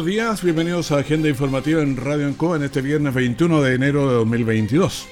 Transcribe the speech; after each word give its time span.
Buenos 0.00 0.16
días, 0.16 0.42
bienvenidos 0.42 0.92
a 0.92 1.00
Agenda 1.00 1.28
Informativa 1.28 1.82
en 1.82 1.98
Radio 1.98 2.26
Ancoa 2.26 2.56
en 2.56 2.62
este 2.62 2.80
viernes 2.80 3.12
21 3.12 3.60
de 3.60 3.74
enero 3.74 4.08
de 4.08 4.14
2022. 4.14 5.06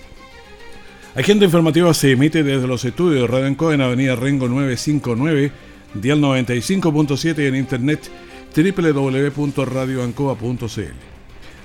Agenda 1.15 1.45
Informativa 1.45 1.93
se 1.93 2.13
emite 2.13 2.43
desde 2.43 2.67
los 2.67 2.87
estudios 2.87 3.21
de 3.21 3.27
Radio 3.27 3.49
Ancoa 3.49 3.75
en 3.75 3.83
Avenida 3.83 4.17
Rengo 4.17 4.49
959, 4.49 5.53
dial 5.93 6.23
95.7 6.23 7.39
y 7.39 7.47
en 7.49 7.57
internet 7.57 8.11
www.radioancoa.cl. 8.57 10.81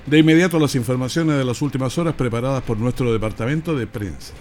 De 0.06 0.20
inmediato 0.20 0.60
las 0.60 0.76
informaciones 0.76 1.38
de 1.38 1.46
las 1.46 1.62
últimas 1.62 1.98
horas 1.98 2.16
preparadas 2.16 2.62
por 2.64 2.78
nuestro 2.78 3.14
departamento 3.14 3.74
de 3.74 3.88
prensa. 3.88 4.34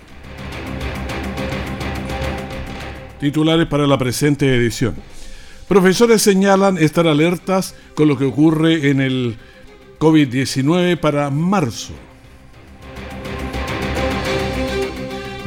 Titulares 3.20 3.68
para 3.68 3.86
la 3.86 3.96
presente 3.96 4.52
edición. 4.52 4.96
Profesores 5.72 6.20
señalan 6.20 6.76
estar 6.76 7.06
alertas 7.06 7.74
con 7.94 8.06
lo 8.06 8.18
que 8.18 8.26
ocurre 8.26 8.90
en 8.90 9.00
el 9.00 9.36
COVID-19 9.98 11.00
para 11.00 11.30
marzo. 11.30 11.94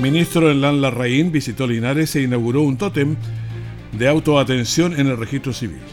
Ministro 0.01 0.49
Enlán 0.49 0.81
Larraín 0.81 1.31
visitó 1.31 1.67
Linares 1.67 2.15
e 2.15 2.23
inauguró 2.23 2.63
un 2.63 2.75
tótem 2.75 3.15
de 3.91 4.07
autoatención 4.07 4.99
en 4.99 5.05
el 5.05 5.17
registro 5.17 5.53
civil. 5.53 5.83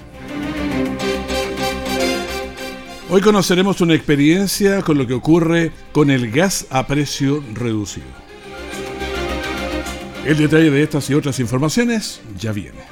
Hoy 3.10 3.20
conoceremos 3.20 3.83
una 3.83 3.92
experiencia 3.92 4.80
con 4.80 4.97
lo 4.97 5.06
que 5.06 5.12
ocurre 5.12 5.72
con 5.92 6.10
el 6.10 6.30
gas 6.30 6.66
a 6.70 6.86
precio 6.86 7.44
reducido. 7.53 8.06
El 10.25 10.38
detalle 10.38 10.70
de 10.70 10.83
estas 10.83 11.10
y 11.10 11.14
otras 11.14 11.38
informaciones 11.38 12.22
ya 12.38 12.53
viene 12.53 12.91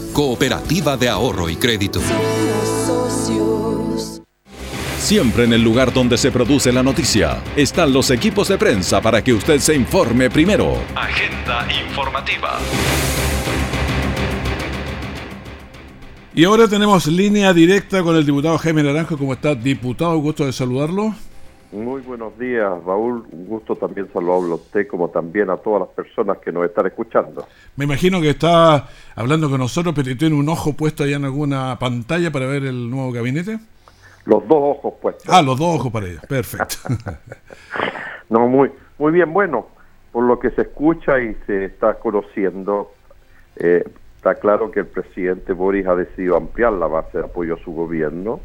Cooperativa 0.13 0.97
de 0.97 1.07
Ahorro 1.07 1.49
y 1.49 1.55
Crédito. 1.55 2.01
Siempre 4.97 5.45
en 5.45 5.53
el 5.53 5.61
lugar 5.61 5.93
donde 5.93 6.17
se 6.17 6.31
produce 6.31 6.73
la 6.73 6.83
noticia 6.83 7.41
están 7.55 7.93
los 7.93 8.11
equipos 8.11 8.49
de 8.49 8.57
prensa 8.57 9.01
para 9.01 9.23
que 9.23 9.33
usted 9.33 9.59
se 9.59 9.73
informe 9.73 10.29
primero. 10.29 10.75
Agenda 10.95 11.65
informativa. 11.87 12.59
Y 16.35 16.43
ahora 16.43 16.67
tenemos 16.67 17.07
línea 17.07 17.53
directa 17.53 18.03
con 18.03 18.15
el 18.17 18.25
diputado 18.25 18.57
Jaime 18.57 18.83
Naranjo. 18.83 19.17
¿Cómo 19.17 19.33
está, 19.33 19.55
diputado? 19.55 20.17
Gusto 20.17 20.45
de 20.45 20.51
saludarlo. 20.51 21.15
Muy 21.71 22.01
buenos 22.01 22.37
días, 22.37 22.69
Raúl. 22.83 23.25
Un 23.31 23.47
gusto 23.47 23.77
también 23.77 24.09
saludarlo 24.11 24.53
a 24.53 24.55
usted, 24.55 24.87
como 24.87 25.09
también 25.09 25.49
a 25.49 25.55
todas 25.55 25.81
las 25.81 25.89
personas 25.89 26.37
que 26.39 26.51
nos 26.51 26.65
están 26.65 26.85
escuchando. 26.87 27.47
Me 27.77 27.85
imagino 27.85 28.19
que 28.19 28.31
está 28.31 28.89
hablando 29.15 29.49
con 29.49 29.59
nosotros, 29.59 29.93
pero 29.95 30.15
tiene 30.17 30.35
un 30.35 30.49
ojo 30.49 30.73
puesto 30.73 31.03
allá 31.03 31.15
en 31.15 31.23
alguna 31.23 31.79
pantalla 31.79 32.29
para 32.29 32.45
ver 32.45 32.65
el 32.65 32.89
nuevo 32.89 33.13
gabinete. 33.13 33.57
Los 34.25 34.45
dos 34.49 34.77
ojos 34.77 34.95
puestos. 35.01 35.25
Ah, 35.29 35.41
los 35.41 35.57
dos 35.57 35.79
ojos 35.79 35.93
para 35.93 36.07
ella. 36.07 36.21
Perfecto. 36.27 36.75
no, 38.29 38.47
muy, 38.47 38.69
muy 38.99 39.13
bien. 39.13 39.31
Bueno, 39.31 39.67
por 40.11 40.25
lo 40.25 40.39
que 40.39 40.51
se 40.51 40.63
escucha 40.63 41.21
y 41.21 41.37
se 41.47 41.65
está 41.65 41.93
conociendo, 41.93 42.91
eh, 43.55 43.85
está 44.17 44.35
claro 44.35 44.71
que 44.71 44.81
el 44.81 44.87
presidente 44.87 45.53
Boris 45.53 45.87
ha 45.87 45.95
decidido 45.95 46.35
ampliar 46.35 46.73
la 46.73 46.87
base 46.87 47.19
de 47.19 47.23
apoyo 47.23 47.55
a 47.55 47.63
su 47.63 47.71
gobierno, 47.71 48.41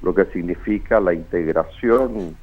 lo 0.00 0.14
que 0.14 0.24
significa 0.26 1.00
la 1.00 1.12
integración 1.12 2.40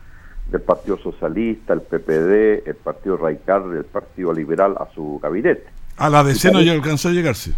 del 0.52 0.62
Partido 0.62 0.98
Socialista, 0.98 1.74
el 1.74 1.82
PPD, 1.82 2.68
el 2.68 2.76
Partido 2.76 3.18
Radical, 3.18 3.76
el 3.76 3.86
Partido 3.86 4.34
Liberal 4.34 4.76
a 4.80 4.88
su 4.94 5.20
gabinete. 5.22 5.66
A 5.98 6.10
la 6.10 6.24
DC 6.24 6.52
no 6.52 6.62
ya 6.62 6.72
alcanzó 6.72 7.10
a 7.10 7.12
llegarse. 7.12 7.54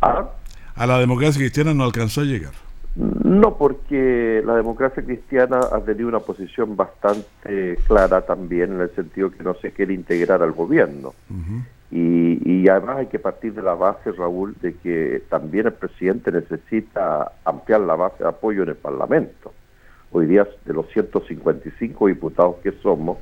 ¿Ah? 0.00 0.30
A 0.74 0.86
la 0.86 0.98
democracia 0.98 1.40
cristiana 1.40 1.74
no 1.74 1.84
alcanzó 1.84 2.22
a 2.22 2.24
llegar. 2.24 2.52
No, 2.96 3.56
porque 3.56 4.42
la 4.44 4.56
democracia 4.56 5.04
cristiana 5.04 5.60
ha 5.72 5.80
tenido 5.80 6.08
una 6.08 6.18
posición 6.18 6.76
bastante 6.76 7.78
clara 7.86 8.22
también 8.22 8.72
en 8.72 8.80
el 8.80 8.94
sentido 8.94 9.30
que 9.30 9.44
no 9.44 9.54
se 9.54 9.70
quiere 9.72 9.94
integrar 9.94 10.42
al 10.42 10.52
gobierno. 10.52 11.14
y, 11.90 12.40
y, 12.44 12.68
además 12.68 12.98
hay 12.98 13.06
que 13.06 13.18
partir 13.18 13.54
de 13.54 13.62
la 13.62 13.74
base, 13.74 14.10
Raúl, 14.12 14.56
de 14.60 14.74
que 14.74 15.22
también 15.28 15.66
el 15.66 15.72
presidente 15.74 16.32
necesita 16.32 17.32
ampliar 17.44 17.80
la 17.80 17.94
base 17.94 18.22
de 18.22 18.28
apoyo 18.28 18.64
en 18.64 18.70
el 18.70 18.76
Parlamento. 18.76 19.52
Hoy 20.12 20.26
día, 20.26 20.46
de 20.64 20.72
los 20.72 20.88
155 20.88 22.08
diputados 22.08 22.56
que 22.62 22.72
somos, 22.82 23.18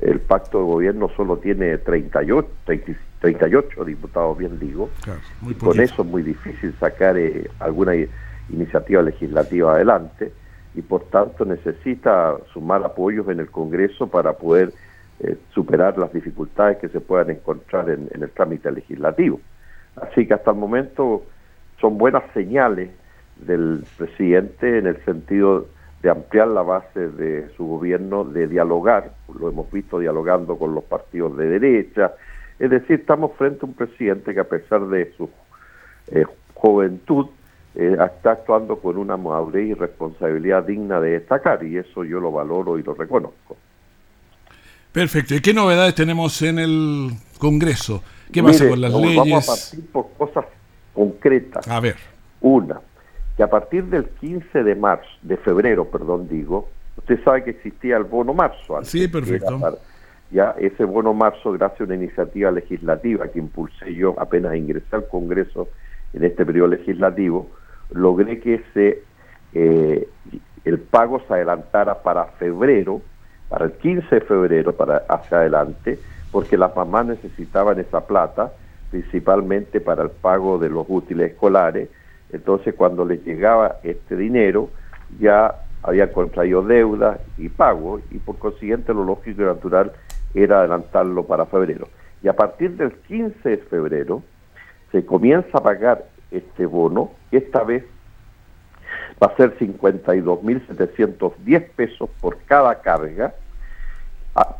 el 0.00 0.20
pacto 0.20 0.58
de 0.58 0.64
gobierno 0.64 1.10
solo 1.16 1.38
tiene 1.38 1.76
38, 1.78 2.48
38 3.20 3.84
diputados, 3.84 4.38
bien 4.38 4.58
digo. 4.58 4.90
Con 5.58 5.80
eso 5.80 6.02
es 6.02 6.08
muy 6.08 6.22
difícil 6.22 6.74
sacar 6.78 7.18
eh, 7.18 7.50
alguna 7.58 7.92
iniciativa 8.48 9.02
legislativa 9.02 9.74
adelante 9.74 10.32
y 10.74 10.82
por 10.82 11.04
tanto 11.04 11.44
necesita 11.44 12.36
sumar 12.52 12.82
apoyos 12.84 13.28
en 13.28 13.40
el 13.40 13.50
Congreso 13.50 14.06
para 14.06 14.34
poder 14.34 14.72
eh, 15.20 15.36
superar 15.52 15.98
las 15.98 16.12
dificultades 16.12 16.78
que 16.78 16.88
se 16.88 17.00
puedan 17.00 17.30
encontrar 17.30 17.90
en, 17.90 18.08
en 18.12 18.22
el 18.22 18.30
trámite 18.30 18.70
legislativo. 18.70 19.40
Así 19.96 20.26
que 20.26 20.34
hasta 20.34 20.52
el 20.52 20.56
momento 20.56 21.24
son 21.80 21.98
buenas 21.98 22.22
señales 22.32 22.90
del 23.36 23.84
presidente 23.98 24.78
en 24.78 24.86
el 24.86 25.04
sentido 25.04 25.66
de 26.02 26.10
ampliar 26.10 26.48
la 26.48 26.62
base 26.62 27.08
de 27.08 27.50
su 27.56 27.66
gobierno, 27.66 28.24
de 28.24 28.46
dialogar, 28.46 29.12
lo 29.38 29.50
hemos 29.50 29.70
visto 29.70 29.98
dialogando 29.98 30.58
con 30.58 30.74
los 30.74 30.84
partidos 30.84 31.36
de 31.36 31.46
derecha, 31.46 32.12
es 32.58 32.70
decir, 32.70 33.00
estamos 33.00 33.32
frente 33.36 33.60
a 33.62 33.66
un 33.66 33.74
presidente 33.74 34.34
que 34.34 34.40
a 34.40 34.48
pesar 34.48 34.86
de 34.88 35.12
su 35.16 35.28
eh, 36.08 36.24
juventud 36.54 37.26
eh, 37.74 37.96
está 37.98 38.32
actuando 38.32 38.76
con 38.80 38.98
una 38.98 39.16
madurez 39.16 39.68
y 39.68 39.74
responsabilidad 39.74 40.64
digna 40.64 41.00
de 41.00 41.12
destacar 41.12 41.62
y 41.64 41.78
eso 41.78 42.04
yo 42.04 42.20
lo 42.20 42.32
valoro 42.32 42.78
y 42.78 42.82
lo 42.82 42.94
reconozco. 42.94 43.56
Perfecto. 44.92 45.34
¿Y 45.34 45.40
qué 45.40 45.54
novedades 45.54 45.94
tenemos 45.94 46.42
en 46.42 46.58
el 46.58 47.10
Congreso? 47.38 48.02
¿Qué 48.32 48.42
pasa 48.42 48.68
con 48.68 48.80
las 48.80 48.92
leyes? 48.92 49.16
Vamos 49.16 49.48
a 49.48 49.52
partir 49.52 49.92
por 49.92 50.12
cosas 50.18 50.44
concretas. 50.92 51.66
A 51.68 51.80
ver. 51.80 51.96
Una, 52.40 52.80
que 53.40 53.44
a 53.44 53.48
partir 53.48 53.84
del 53.84 54.04
15 54.04 54.64
de 54.64 54.74
marzo, 54.74 55.08
de 55.22 55.38
febrero, 55.38 55.86
perdón, 55.86 56.28
digo, 56.28 56.68
usted 56.98 57.24
sabe 57.24 57.42
que 57.42 57.52
existía 57.52 57.96
el 57.96 58.04
bono 58.04 58.34
marzo. 58.34 58.84
sí, 58.84 59.08
perfecto. 59.08 59.78
ya 60.30 60.54
ese 60.58 60.84
bono 60.84 61.14
marzo, 61.14 61.52
gracias 61.52 61.80
a 61.80 61.84
una 61.84 61.94
iniciativa 61.94 62.50
legislativa 62.50 63.28
que 63.28 63.38
impulsé 63.38 63.94
yo 63.94 64.14
apenas 64.20 64.54
ingresé 64.56 64.94
al 64.94 65.08
Congreso 65.08 65.68
en 66.12 66.24
este 66.24 66.44
periodo 66.44 66.68
legislativo, 66.68 67.48
logré 67.92 68.40
que 68.40 68.56
ese 68.56 69.04
eh, 69.54 70.06
el 70.66 70.78
pago 70.78 71.22
se 71.26 71.32
adelantara 71.32 72.02
para 72.02 72.26
febrero, 72.38 73.00
para 73.48 73.64
el 73.64 73.72
15 73.72 74.16
de 74.16 74.20
febrero, 74.20 74.76
para 74.76 74.98
hacia 75.08 75.38
adelante, 75.38 75.98
porque 76.30 76.58
las 76.58 76.76
mamás 76.76 77.06
necesitaban 77.06 77.80
esa 77.80 78.06
plata, 78.06 78.52
principalmente 78.90 79.80
para 79.80 80.02
el 80.02 80.10
pago 80.10 80.58
de 80.58 80.68
los 80.68 80.84
útiles 80.90 81.30
escolares, 81.30 81.88
entonces, 82.32 82.74
cuando 82.74 83.04
les 83.04 83.24
llegaba 83.24 83.76
este 83.82 84.16
dinero, 84.16 84.70
ya 85.18 85.56
había 85.82 86.12
contraído 86.12 86.62
deuda 86.62 87.18
y 87.36 87.48
pago, 87.48 88.00
y 88.10 88.18
por 88.18 88.38
consiguiente 88.38 88.94
lo 88.94 89.02
lógico 89.04 89.42
y 89.42 89.44
natural 89.44 89.90
era 90.34 90.60
adelantarlo 90.60 91.24
para 91.24 91.46
febrero. 91.46 91.88
Y 92.22 92.28
a 92.28 92.36
partir 92.36 92.76
del 92.76 92.92
15 92.92 93.48
de 93.48 93.56
febrero 93.58 94.22
se 94.92 95.06
comienza 95.06 95.58
a 95.58 95.62
pagar 95.62 96.04
este 96.30 96.66
bono, 96.66 97.10
esta 97.32 97.64
vez 97.64 97.84
va 99.22 99.28
a 99.28 99.36
ser 99.36 99.56
52.710 99.58 101.70
pesos 101.74 102.10
por 102.20 102.36
cada 102.44 102.80
carga, 102.80 103.34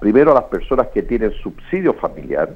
primero 0.01 0.33
a 0.33 0.35
las 0.35 0.45
personas 0.45 0.87
que 0.89 1.03
tienen 1.03 1.33
subsidio 1.43 1.93
familiar, 1.95 2.51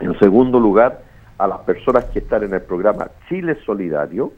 en 0.00 0.18
segundo 0.18 0.58
lugar 0.60 1.05
a 1.38 1.46
las 1.46 1.60
personas 1.60 2.04
que 2.06 2.20
están 2.20 2.44
en 2.44 2.54
el 2.54 2.62
programa 2.62 3.10
Chile 3.28 3.56
Solidario 3.64 4.32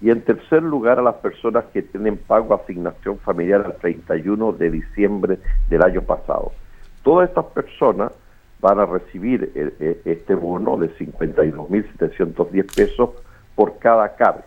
y 0.00 0.10
en 0.10 0.22
tercer 0.22 0.62
lugar 0.62 0.98
a 0.98 1.02
las 1.02 1.16
personas 1.16 1.64
que 1.72 1.82
tienen 1.82 2.16
pago 2.16 2.54
asignación 2.54 3.18
familiar 3.18 3.62
al 3.64 3.76
31 3.76 4.52
de 4.52 4.70
diciembre 4.70 5.38
del 5.68 5.82
año 5.82 6.02
pasado. 6.02 6.52
Todas 7.02 7.28
estas 7.28 7.46
personas 7.46 8.12
van 8.60 8.78
a 8.78 8.86
recibir 8.86 9.52
eh, 9.54 9.74
eh, 9.78 10.02
este 10.04 10.34
bono 10.34 10.76
de 10.76 10.90
52.710 10.96 12.74
pesos 12.74 13.10
por 13.54 13.78
cada 13.78 14.16
carga. 14.16 14.44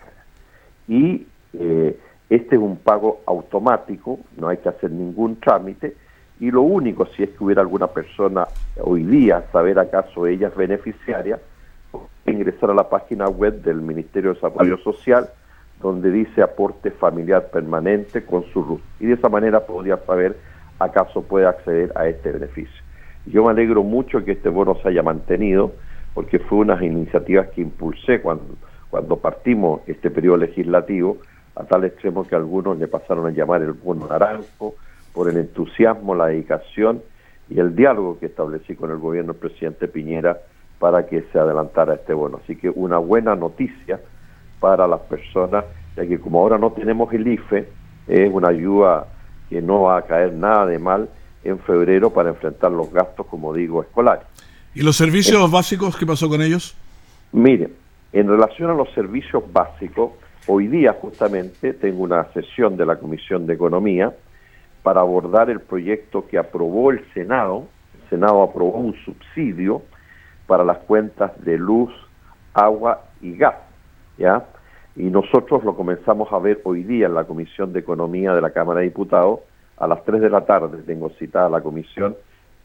Y 0.87 1.27
eh, 1.53 1.99
este 2.29 2.55
es 2.55 2.61
un 2.61 2.77
pago 2.77 3.21
automático, 3.25 4.19
no 4.37 4.49
hay 4.49 4.57
que 4.57 4.69
hacer 4.69 4.91
ningún 4.91 5.39
trámite, 5.39 5.95
y 6.39 6.51
lo 6.51 6.63
único, 6.63 7.05
si 7.05 7.23
es 7.23 7.29
que 7.29 7.43
hubiera 7.43 7.61
alguna 7.61 7.87
persona 7.87 8.47
hoy 8.81 9.03
día, 9.03 9.45
saber 9.51 9.77
acaso 9.79 10.25
ella 10.25 10.47
es 10.47 10.55
beneficiaria, 10.55 11.39
ingresar 12.25 12.71
a 12.71 12.73
la 12.73 12.89
página 12.89 13.27
web 13.27 13.61
del 13.61 13.81
Ministerio 13.81 14.31
de 14.31 14.35
Desarrollo 14.35 14.77
Social, 14.77 15.29
donde 15.81 16.11
dice 16.11 16.41
aporte 16.41 16.91
familiar 16.91 17.49
permanente 17.49 18.25
con 18.25 18.43
su 18.45 18.63
RUT. 18.63 18.81
Y 18.99 19.07
de 19.07 19.13
esa 19.13 19.29
manera 19.29 19.65
podría 19.65 19.97
saber 19.97 20.37
acaso 20.79 21.21
puede 21.21 21.45
acceder 21.45 21.91
a 21.95 22.07
este 22.07 22.31
beneficio. 22.31 22.83
Yo 23.25 23.43
me 23.45 23.51
alegro 23.51 23.83
mucho 23.83 24.23
que 24.23 24.33
este 24.33 24.49
bono 24.49 24.75
se 24.81 24.89
haya 24.89 25.03
mantenido, 25.03 25.73
porque 26.13 26.39
fue 26.39 26.59
una 26.59 26.83
iniciativas 26.83 27.49
que 27.49 27.61
impulsé 27.61 28.21
cuando, 28.21 28.55
cuando 28.89 29.17
partimos 29.17 29.81
este 29.87 30.09
periodo 30.09 30.37
legislativo, 30.37 31.17
a 31.55 31.63
tal 31.63 31.83
extremo 31.83 32.27
que 32.27 32.35
algunos 32.35 32.77
le 32.77 32.87
pasaron 32.87 33.27
a 33.27 33.31
llamar 33.31 33.61
el 33.61 33.73
bono 33.73 34.07
naranjo, 34.07 34.75
por 35.13 35.29
el 35.29 35.37
entusiasmo, 35.37 36.15
la 36.15 36.27
dedicación 36.27 37.01
y 37.49 37.59
el 37.59 37.75
diálogo 37.75 38.19
que 38.19 38.25
establecí 38.25 38.75
con 38.75 38.89
el 38.91 38.97
gobierno 38.97 39.33
del 39.33 39.39
presidente 39.39 39.87
Piñera 39.87 40.39
para 40.83 41.07
que 41.07 41.23
se 41.31 41.39
adelantara 41.39 41.93
este 41.93 42.13
bono. 42.13 42.41
Así 42.43 42.57
que 42.57 42.69
una 42.69 42.97
buena 42.97 43.37
noticia 43.37 44.01
para 44.59 44.85
las 44.85 44.99
personas, 44.99 45.63
ya 45.95 46.05
que 46.05 46.19
como 46.19 46.41
ahora 46.41 46.57
no 46.57 46.73
tenemos 46.73 47.13
el 47.13 47.25
IFE, 47.25 47.69
es 48.05 48.29
una 48.29 48.49
ayuda 48.49 49.07
que 49.49 49.61
no 49.61 49.83
va 49.83 49.99
a 49.99 50.01
caer 50.01 50.33
nada 50.33 50.65
de 50.65 50.79
mal 50.79 51.07
en 51.45 51.57
febrero 51.59 52.09
para 52.09 52.31
enfrentar 52.31 52.69
los 52.71 52.91
gastos, 52.91 53.25
como 53.27 53.53
digo, 53.53 53.81
escolares. 53.81 54.25
¿Y 54.75 54.81
los 54.81 54.97
servicios 54.97 55.49
básicos, 55.49 55.95
qué 55.95 56.05
pasó 56.05 56.27
con 56.27 56.41
ellos? 56.41 56.75
Miren, 57.31 57.71
en 58.11 58.27
relación 58.27 58.69
a 58.69 58.73
los 58.73 58.91
servicios 58.91 59.41
básicos, 59.53 60.11
hoy 60.47 60.67
día 60.67 60.97
justamente 60.99 61.71
tengo 61.75 62.03
una 62.03 62.25
sesión 62.33 62.75
de 62.75 62.85
la 62.85 62.97
Comisión 62.97 63.47
de 63.47 63.53
Economía 63.53 64.13
para 64.81 64.99
abordar 64.99 65.49
el 65.49 65.61
proyecto 65.61 66.27
que 66.27 66.37
aprobó 66.37 66.91
el 66.91 67.05
Senado. 67.13 67.69
El 68.03 68.09
Senado 68.09 68.43
aprobó 68.43 68.79
un 68.79 68.93
subsidio 69.05 69.81
para 70.47 70.63
las 70.63 70.79
cuentas 70.79 71.31
de 71.43 71.57
luz, 71.57 71.91
agua 72.53 73.01
y 73.21 73.35
gas, 73.37 73.55
¿ya? 74.17 74.45
Y 74.95 75.03
nosotros 75.03 75.63
lo 75.63 75.75
comenzamos 75.75 76.31
a 76.31 76.39
ver 76.39 76.61
hoy 76.63 76.83
día 76.83 77.07
en 77.07 77.15
la 77.15 77.23
Comisión 77.23 77.73
de 77.73 77.79
Economía 77.79 78.33
de 78.33 78.41
la 78.41 78.51
Cámara 78.51 78.81
de 78.81 78.87
Diputados. 78.87 79.39
A 79.77 79.87
las 79.87 80.03
3 80.05 80.21
de 80.21 80.29
la 80.29 80.45
tarde 80.45 80.83
tengo 80.83 81.09
citada 81.11 81.49
la 81.49 81.61
comisión 81.61 82.15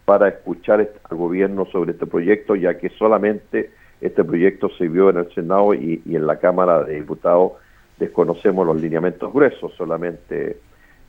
para 0.04 0.28
escuchar 0.28 0.80
al 0.80 1.16
gobierno 1.16 1.64
sobre 1.66 1.92
este 1.92 2.06
proyecto, 2.06 2.54
ya 2.54 2.76
que 2.76 2.90
solamente 2.90 3.70
este 4.00 4.24
proyecto 4.24 4.68
se 4.76 4.88
vio 4.88 5.10
en 5.10 5.18
el 5.18 5.32
Senado 5.34 5.72
y, 5.74 6.02
y 6.04 6.16
en 6.16 6.26
la 6.26 6.38
Cámara 6.38 6.84
de 6.84 6.96
Diputados 6.96 7.52
desconocemos 7.98 8.66
los 8.66 8.80
lineamientos 8.80 9.32
gruesos, 9.32 9.72
solamente 9.74 10.58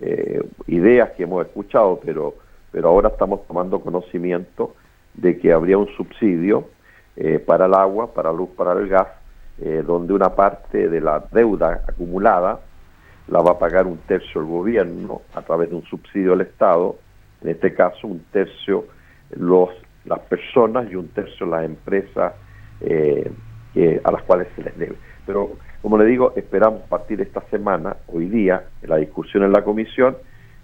eh, 0.02 0.42
ideas 0.68 1.12
que 1.12 1.24
hemos 1.24 1.46
escuchado, 1.46 2.00
pero, 2.04 2.36
pero 2.72 2.90
ahora 2.90 3.10
estamos 3.10 3.46
tomando 3.48 3.80
conocimiento 3.82 4.76
de 5.22 5.38
que 5.38 5.52
habría 5.52 5.78
un 5.78 5.88
subsidio 5.96 6.70
eh, 7.16 7.40
para 7.40 7.66
el 7.66 7.74
agua, 7.74 8.14
para 8.14 8.32
luz, 8.32 8.50
para 8.56 8.74
el 8.74 8.88
gas, 8.88 9.08
eh, 9.62 9.84
donde 9.86 10.14
una 10.14 10.36
parte 10.36 10.88
de 10.90 11.02
la 11.02 11.24
deuda 11.32 11.84
acumulada 11.88 12.60
la 13.28 13.42
va 13.42 13.52
a 13.52 13.60
pagar 13.60 13.86
un 13.86 13.98
tercio 14.00 14.42
el 14.42 14.48
gobierno 14.48 15.22
a 15.36 15.42
través 15.42 15.70
de 15.70 15.76
un 15.76 15.84
subsidio 15.84 16.32
del 16.32 16.42
Estado, 16.42 16.96
en 17.42 17.50
este 17.50 17.74
caso 17.74 18.08
un 18.08 18.24
tercio 18.32 18.86
los 19.32 19.70
las 20.06 20.20
personas 20.22 20.90
y 20.90 20.96
un 20.96 21.10
tercio 21.10 21.46
las 21.46 21.66
empresas 21.66 22.34
a 22.84 24.12
las 24.12 24.24
cuales 24.24 24.48
se 24.56 24.64
les 24.64 24.78
debe. 24.78 24.96
Pero 25.26 25.52
como 25.82 25.98
le 25.98 26.06
digo, 26.06 26.34
esperamos 26.36 26.82
partir 26.90 27.22
esta 27.22 27.42
semana, 27.50 27.96
hoy 28.08 28.26
día, 28.26 28.64
en 28.82 28.90
la 28.90 28.98
discusión 28.98 29.44
en 29.44 29.54
la 29.54 29.64
comisión 29.64 30.18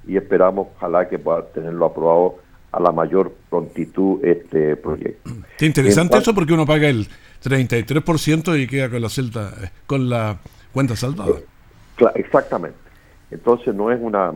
y 0.06 0.18
esperamos, 0.18 0.68
ojalá, 0.76 1.08
que 1.08 1.20
pueda 1.20 1.46
tenerlo 1.48 1.86
aprobado 1.86 2.40
a 2.76 2.80
la 2.82 2.92
mayor 2.92 3.32
prontitud 3.50 4.24
este 4.24 4.76
proyecto. 4.76 5.32
Qué 5.58 5.66
interesante 5.66 6.18
eso 6.18 6.36
porque 6.36 6.54
uno 6.54 6.66
paga 6.66 6.90
el 6.90 7.08
33% 7.44 8.62
y 8.62 8.68
queda 8.68 8.90
con 8.90 9.02
la 9.02 9.10
celda, 9.10 9.54
con 9.88 10.10
la 10.10 10.38
cuenta 10.74 10.96
saldada. 10.96 11.38
exactamente. 12.16 12.78
Entonces 13.32 13.74
no 13.74 13.92
es 13.92 14.00
una 14.02 14.34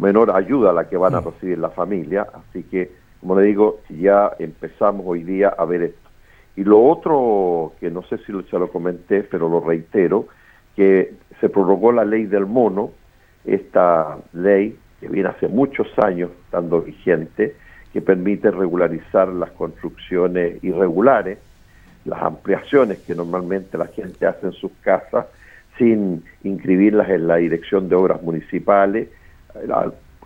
menor 0.00 0.30
ayuda 0.36 0.72
la 0.72 0.88
que 0.88 0.96
van 0.96 1.14
a 1.14 1.20
mm. 1.20 1.24
recibir 1.24 1.58
la 1.58 1.70
familia, 1.70 2.26
así 2.34 2.62
que, 2.64 2.92
como 3.20 3.40
le 3.40 3.46
digo, 3.46 3.80
ya 3.88 4.32
empezamos 4.38 5.04
hoy 5.06 5.22
día 5.22 5.48
a 5.48 5.64
ver 5.64 5.82
esto. 5.82 6.10
Y 6.56 6.64
lo 6.64 6.84
otro, 6.84 7.72
que 7.80 7.90
no 7.90 8.02
sé 8.02 8.18
si 8.18 8.32
se 8.50 8.58
lo 8.58 8.70
comenté, 8.70 9.22
pero 9.22 9.48
lo 9.48 9.60
reitero, 9.60 10.26
que 10.76 11.14
se 11.40 11.48
prorrogó 11.48 11.92
la 11.92 12.04
ley 12.04 12.26
del 12.26 12.44
mono, 12.44 12.90
esta 13.46 14.18
ley 14.34 14.76
que 15.00 15.08
viene 15.08 15.30
hace 15.30 15.48
muchos 15.48 15.88
años 15.98 16.30
estando 16.44 16.82
vigente, 16.82 17.56
que 17.92 18.00
permite 18.00 18.50
regularizar 18.50 19.28
las 19.28 19.50
construcciones 19.50 20.62
irregulares, 20.64 21.38
las 22.04 22.22
ampliaciones 22.22 22.98
que 23.00 23.14
normalmente 23.14 23.76
la 23.76 23.86
gente 23.86 24.26
hace 24.26 24.46
en 24.46 24.52
sus 24.52 24.72
casas 24.80 25.26
sin 25.78 26.24
inscribirlas 26.42 27.08
en 27.10 27.26
la 27.26 27.36
dirección 27.36 27.88
de 27.88 27.94
obras 27.94 28.22
municipales 28.22 29.08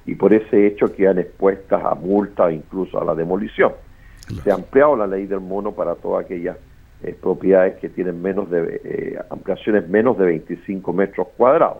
y 0.06 0.14
por 0.14 0.32
ese 0.32 0.66
hecho 0.66 0.92
quedan 0.94 1.18
expuestas 1.18 1.84
a 1.84 1.94
multa 1.94 2.48
e 2.48 2.54
incluso 2.54 3.00
a 3.00 3.04
la 3.04 3.14
demolición. 3.14 3.72
Se 4.42 4.50
ha 4.50 4.54
ampliado 4.54 4.96
la 4.96 5.06
ley 5.06 5.26
del 5.26 5.40
mono 5.40 5.72
para 5.72 5.94
todas 5.94 6.24
aquellas 6.24 6.56
eh, 7.02 7.16
propiedades 7.20 7.76
que 7.76 7.88
tienen 7.88 8.22
menos 8.22 8.50
de 8.50 8.80
eh, 8.84 9.18
ampliaciones 9.30 9.88
menos 9.88 10.18
de 10.18 10.26
25 10.26 10.92
metros 10.92 11.28
cuadrados. 11.36 11.78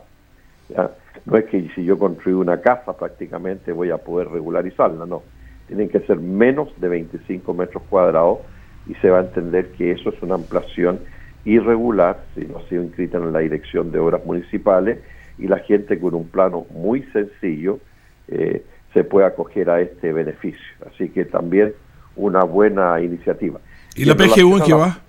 No 1.25 1.37
es 1.37 1.45
que 1.45 1.69
si 1.73 1.85
yo 1.85 1.97
construí 1.97 2.33
una 2.33 2.59
casa 2.59 2.95
prácticamente 2.95 3.71
voy 3.71 3.89
a 3.89 3.97
poder 3.97 4.29
regularizarla, 4.29 5.05
no. 5.05 5.23
Tienen 5.67 5.89
que 5.89 5.99
ser 6.01 6.17
menos 6.17 6.69
de 6.79 6.87
25 6.89 7.53
metros 7.53 7.83
cuadrados 7.89 8.39
y 8.87 8.95
se 8.95 9.09
va 9.09 9.19
a 9.19 9.21
entender 9.21 9.71
que 9.71 9.91
eso 9.91 10.09
es 10.09 10.21
una 10.21 10.35
ampliación 10.35 10.99
irregular 11.45 12.23
si 12.35 12.41
no 12.41 12.57
ha 12.57 12.69
sido 12.69 12.83
inscrita 12.83 13.17
en 13.17 13.31
la 13.31 13.39
dirección 13.39 13.91
de 13.91 13.99
obras 13.99 14.25
municipales 14.25 14.99
y 15.37 15.47
la 15.47 15.59
gente 15.59 15.99
con 15.99 16.13
un 16.13 16.27
plano 16.27 16.65
muy 16.71 17.03
sencillo 17.13 17.79
eh, 18.27 18.63
se 18.93 19.03
puede 19.03 19.27
acoger 19.27 19.69
a 19.69 19.79
este 19.81 20.11
beneficio. 20.11 20.65
Así 20.85 21.09
que 21.09 21.25
también 21.25 21.73
una 22.15 22.43
buena 22.43 22.99
iniciativa. 22.99 23.59
¿Y, 23.95 24.05
la 24.05 24.15
PGU 24.15 24.57
en 24.57 24.63
qué 24.63 24.73
va? 24.73 24.99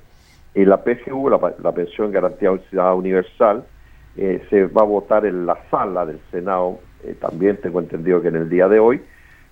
Y 0.55 0.65
la 0.65 0.83
PGU, 0.83 1.31
la, 1.31 1.73
Pensión 1.73 2.11
Garantía 2.13 2.51
Universal, 2.51 3.65
eh, 4.17 4.43
se 4.51 4.67
va 4.67 4.83
a 4.83 4.85
votar 4.85 5.25
en 5.25 5.47
la 5.47 5.59
sala 5.71 6.05
del 6.05 6.21
Senado, 6.31 6.81
eh, 7.05 7.15
también 7.21 7.59
tengo 7.59 7.81
entendido 7.81 8.21
que 8.21 8.29
en 8.29 8.37
el 8.37 8.51
día 8.51 8.69
de 8.69 8.79
hoy, 8.79 9.01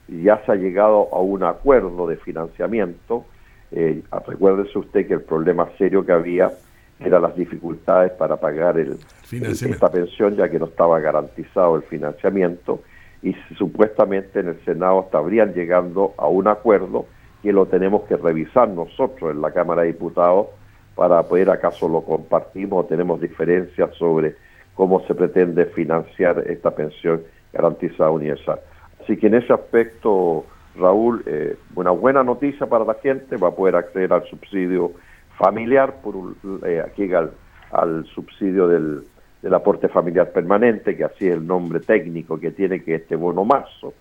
ya 0.08 0.42
se 0.44 0.52
ha 0.52 0.54
llegado 0.54 1.08
a 1.12 1.20
un 1.20 1.42
acuerdo 1.42 2.06
de 2.06 2.16
financiamiento. 2.16 3.24
Eh, 3.72 4.02
recuérdese 4.26 4.78
usted 4.78 5.06
que 5.06 5.14
el 5.14 5.22
problema 5.22 5.68
serio 5.76 6.04
que 6.04 6.12
había 6.12 6.52
era 7.00 7.18
las 7.18 7.36
dificultades 7.36 8.12
para 8.12 8.36
pagar 8.36 8.78
el, 8.78 8.96
esta 9.30 9.90
pensión, 9.90 10.36
ya 10.36 10.48
que 10.48 10.58
no 10.58 10.66
estaba 10.66 10.98
garantizado 11.00 11.76
el 11.76 11.82
financiamiento, 11.82 12.82
y 13.22 13.34
supuestamente 13.58 14.40
en 14.40 14.48
el 14.48 14.64
Senado 14.64 15.00
estarían 15.00 15.52
llegando 15.52 16.14
a 16.16 16.26
un 16.28 16.48
acuerdo 16.48 17.06
que 17.42 17.52
lo 17.52 17.66
tenemos 17.66 18.02
que 18.04 18.16
revisar 18.16 18.68
nosotros 18.68 19.30
en 19.30 19.40
la 19.40 19.52
Cámara 19.52 19.82
de 19.82 19.88
Diputados 19.88 20.48
para 20.94 21.22
poder 21.24 21.50
acaso 21.50 21.88
lo 21.88 22.00
compartimos 22.02 22.84
o 22.84 22.88
tenemos 22.88 23.20
diferencias 23.20 23.94
sobre 23.96 24.34
cómo 24.74 25.00
se 25.06 25.14
pretende 25.14 25.66
financiar 25.66 26.42
esta 26.46 26.74
pensión 26.74 27.22
garantizada 27.52 28.10
universal. 28.10 28.60
Así 29.06 29.16
que 29.16 29.28
en 29.28 29.34
ese 29.34 29.52
aspecto, 29.52 30.44
Raúl, 30.74 31.22
eh, 31.26 31.56
una 31.76 31.92
buena 31.92 32.24
noticia 32.24 32.66
para 32.66 32.84
la 32.84 32.94
gente, 32.94 33.36
va 33.36 33.48
a 33.48 33.54
poder 33.54 33.76
acceder 33.76 34.12
al 34.12 34.24
subsidio 34.24 34.94
familiar, 35.38 35.94
por 36.02 36.34
eh, 36.66 36.82
aquí 36.84 37.08
al, 37.14 38.04
subsidio 38.06 38.66
del, 38.66 39.04
del 39.42 39.54
aporte 39.54 39.86
familiar 39.86 40.32
permanente, 40.32 40.96
que 40.96 41.04
así 41.04 41.28
es 41.28 41.34
el 41.34 41.46
nombre 41.46 41.78
técnico 41.78 42.40
que 42.40 42.50
tiene 42.50 42.82
que 42.82 42.96
este 42.96 43.14
bono 43.14 43.44
marzo. 43.44 43.94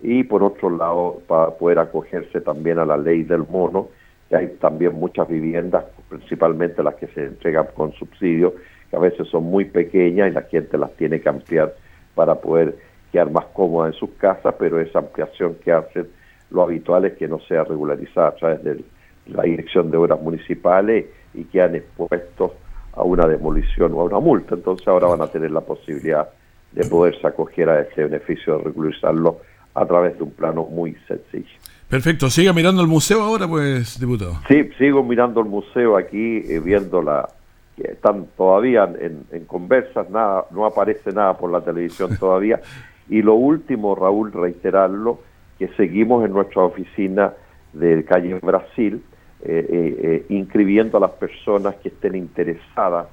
Y 0.00 0.24
por 0.24 0.42
otro 0.42 0.70
lado 0.70 1.22
para 1.28 1.52
poder 1.52 1.78
acogerse 1.78 2.40
también 2.40 2.80
a 2.80 2.84
la 2.84 2.96
ley 2.96 3.22
del 3.22 3.44
mono, 3.48 3.90
que 4.28 4.34
hay 4.34 4.48
también 4.60 4.94
muchas 4.94 5.28
viviendas, 5.28 5.84
principalmente 6.08 6.82
las 6.82 6.96
que 6.96 7.06
se 7.06 7.26
entregan 7.26 7.68
con 7.76 7.92
subsidio, 7.92 8.56
que 8.90 8.96
a 8.96 9.00
veces 9.00 9.28
son 9.28 9.44
muy 9.44 9.66
pequeñas 9.66 10.32
y 10.32 10.34
la 10.34 10.42
gente 10.42 10.76
las 10.78 10.92
tiene 10.94 11.20
que 11.20 11.28
ampliar 11.28 11.76
para 12.16 12.34
poder 12.34 12.87
quedar 13.12 13.30
más 13.30 13.46
cómoda 13.46 13.88
en 13.88 13.94
sus 13.94 14.10
casas, 14.10 14.54
pero 14.58 14.80
esa 14.80 15.00
ampliación 15.00 15.56
que 15.64 15.72
hacen 15.72 16.08
lo 16.50 16.62
habitual 16.62 17.04
es 17.04 17.14
que 17.14 17.28
no 17.28 17.40
sea 17.40 17.64
regularizada 17.64 18.28
a 18.28 18.34
través 18.34 18.64
de 18.64 18.84
la 19.26 19.42
Dirección 19.42 19.90
de 19.90 19.98
Obras 19.98 20.20
Municipales 20.20 21.06
y 21.34 21.44
quedan 21.44 21.74
expuestos 21.74 22.52
a 22.92 23.02
una 23.02 23.26
demolición 23.26 23.92
o 23.94 24.00
a 24.00 24.04
una 24.04 24.18
multa. 24.18 24.54
Entonces 24.54 24.86
ahora 24.88 25.08
van 25.08 25.20
a 25.20 25.26
tener 25.26 25.50
la 25.50 25.60
posibilidad 25.60 26.28
de 26.72 26.84
poderse 26.86 27.26
acoger 27.26 27.68
a 27.68 27.80
ese 27.80 28.04
beneficio 28.04 28.58
de 28.58 28.64
regularizarlo 28.64 29.40
a 29.74 29.86
través 29.86 30.16
de 30.16 30.24
un 30.24 30.30
plano 30.30 30.64
muy 30.64 30.96
sencillo. 31.06 31.48
Perfecto, 31.88 32.28
siga 32.28 32.52
mirando 32.52 32.82
el 32.82 32.88
museo 32.88 33.22
ahora, 33.22 33.48
pues, 33.48 33.98
diputado. 33.98 34.34
Sí, 34.48 34.68
sigo 34.76 35.02
mirando 35.02 35.40
el 35.40 35.46
museo 35.46 35.96
aquí, 35.96 36.42
eh, 36.46 36.60
viendo 36.62 37.00
la 37.00 37.28
que 37.76 37.92
están 37.92 38.26
todavía 38.36 38.84
en, 39.00 39.24
en, 39.30 39.44
conversas, 39.46 40.10
nada, 40.10 40.44
no 40.50 40.66
aparece 40.66 41.12
nada 41.12 41.38
por 41.38 41.50
la 41.50 41.60
televisión 41.60 42.16
todavía. 42.18 42.60
y 43.08 43.22
lo 43.22 43.34
último, 43.34 43.94
Raúl, 43.94 44.32
reiterarlo, 44.32 45.20
que 45.58 45.68
seguimos 45.76 46.24
en 46.24 46.32
nuestra 46.32 46.62
oficina 46.62 47.34
de 47.72 48.04
calle 48.04 48.34
Brasil, 48.40 49.02
eh, 49.42 49.66
eh, 49.68 49.96
eh, 50.02 50.26
inscribiendo 50.30 50.98
a 50.98 51.00
las 51.00 51.12
personas 51.12 51.76
que 51.76 51.88
estén 51.88 52.14
interesadas 52.14 53.06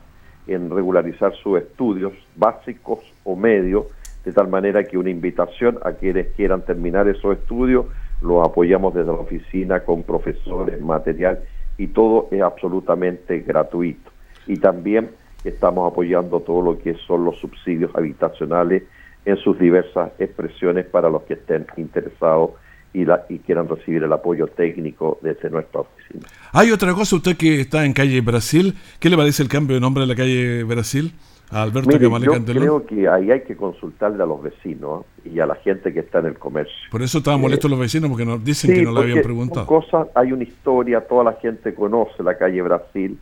en 0.48 0.70
regularizar 0.70 1.34
sus 1.36 1.60
estudios 1.60 2.14
básicos 2.36 3.00
o 3.24 3.36
medios, 3.36 3.86
de 4.24 4.32
tal 4.32 4.48
manera 4.48 4.84
que 4.84 4.98
una 4.98 5.10
invitación 5.10 5.80
a 5.84 5.94
quienes 5.94 6.28
quieran 6.36 6.64
terminar 6.64 7.08
esos 7.08 7.38
estudios, 7.38 7.86
los 8.22 8.48
apoyamos 8.48 8.94
desde 8.94 9.08
la 9.08 9.20
oficina 9.20 9.82
con 9.82 10.04
profesores, 10.04 10.82
material 10.82 11.40
y 11.78 11.88
todo 11.88 12.28
es 12.32 12.42
absolutamente 12.42 13.40
gratuito. 13.40 14.12
Y 14.48 14.58
también 14.58 15.10
estamos 15.44 15.92
apoyando 15.92 16.40
todo 16.40 16.62
lo 16.62 16.80
que 16.80 16.96
son 17.08 17.26
los 17.26 17.38
subsidios 17.38 17.92
habitacionales 17.96 18.84
en 19.26 19.38
sus 19.38 19.60
diversas 19.60 20.12
expresiones 20.20 20.86
para 20.86 21.10
los 21.10 21.24
que 21.24 21.34
estén 21.34 21.66
interesados 21.78 22.52
y, 22.94 23.04
la, 23.04 23.26
y 23.28 23.40
quieran 23.40 23.68
recibir 23.68 24.04
el 24.04 24.14
apoyo 24.14 24.48
técnico 24.48 25.20
desde 25.22 25.50
nuestra 25.50 25.82
oficina. 25.82 26.28
Hay 26.54 26.72
otra 26.72 26.94
cosa, 26.94 27.18
usted 27.18 27.36
que 27.36 27.60
está 27.62 27.86
en 27.86 27.94
calle 27.94 28.22
Brasil, 28.22 28.76
¿qué 29.00 29.10
le 29.10 29.18
parece 29.18 29.44
el 29.44 29.50
cambio 29.50 29.76
de 29.76 29.82
nombre 29.82 30.02
de 30.02 30.08
la 30.08 30.16
calle 30.16 30.64
Brasil? 30.64 31.14
A 31.52 31.62
Alberto 31.62 31.90
Mire, 31.90 32.10
yo 32.26 32.44
creo 32.44 32.86
que 32.88 33.08
ahí 33.08 33.30
hay 33.30 33.42
que 33.42 33.56
consultarle 33.56 34.24
a 34.24 34.26
los 34.26 34.42
vecinos 34.42 35.06
y 35.24 35.40
a 35.40 35.46
la 35.46 35.54
gente 35.56 35.94
que 35.94 36.00
está 36.00 36.20
en 36.20 36.26
el 36.28 36.40
comercio. 36.40 36.74
Por 36.90 37.04
eso 37.04 37.20
estaban 37.20 37.40
molestos 37.40 37.70
eh, 37.70 37.72
los 37.72 37.80
vecinos 37.80 38.10
porque 38.10 38.26
nos 38.26 38.44
dicen 38.44 38.74
que 38.74 38.82
no 38.82 38.92
le 38.92 39.02
habían 39.02 39.22
preguntado. 39.22 39.68
Hay 40.16 40.32
una 40.32 40.44
historia, 40.44 41.02
toda 41.02 41.24
la 41.24 41.34
gente 41.34 41.76
conoce 41.76 42.24
la 42.24 42.36
calle 42.36 42.62
Brasil. 42.64 43.20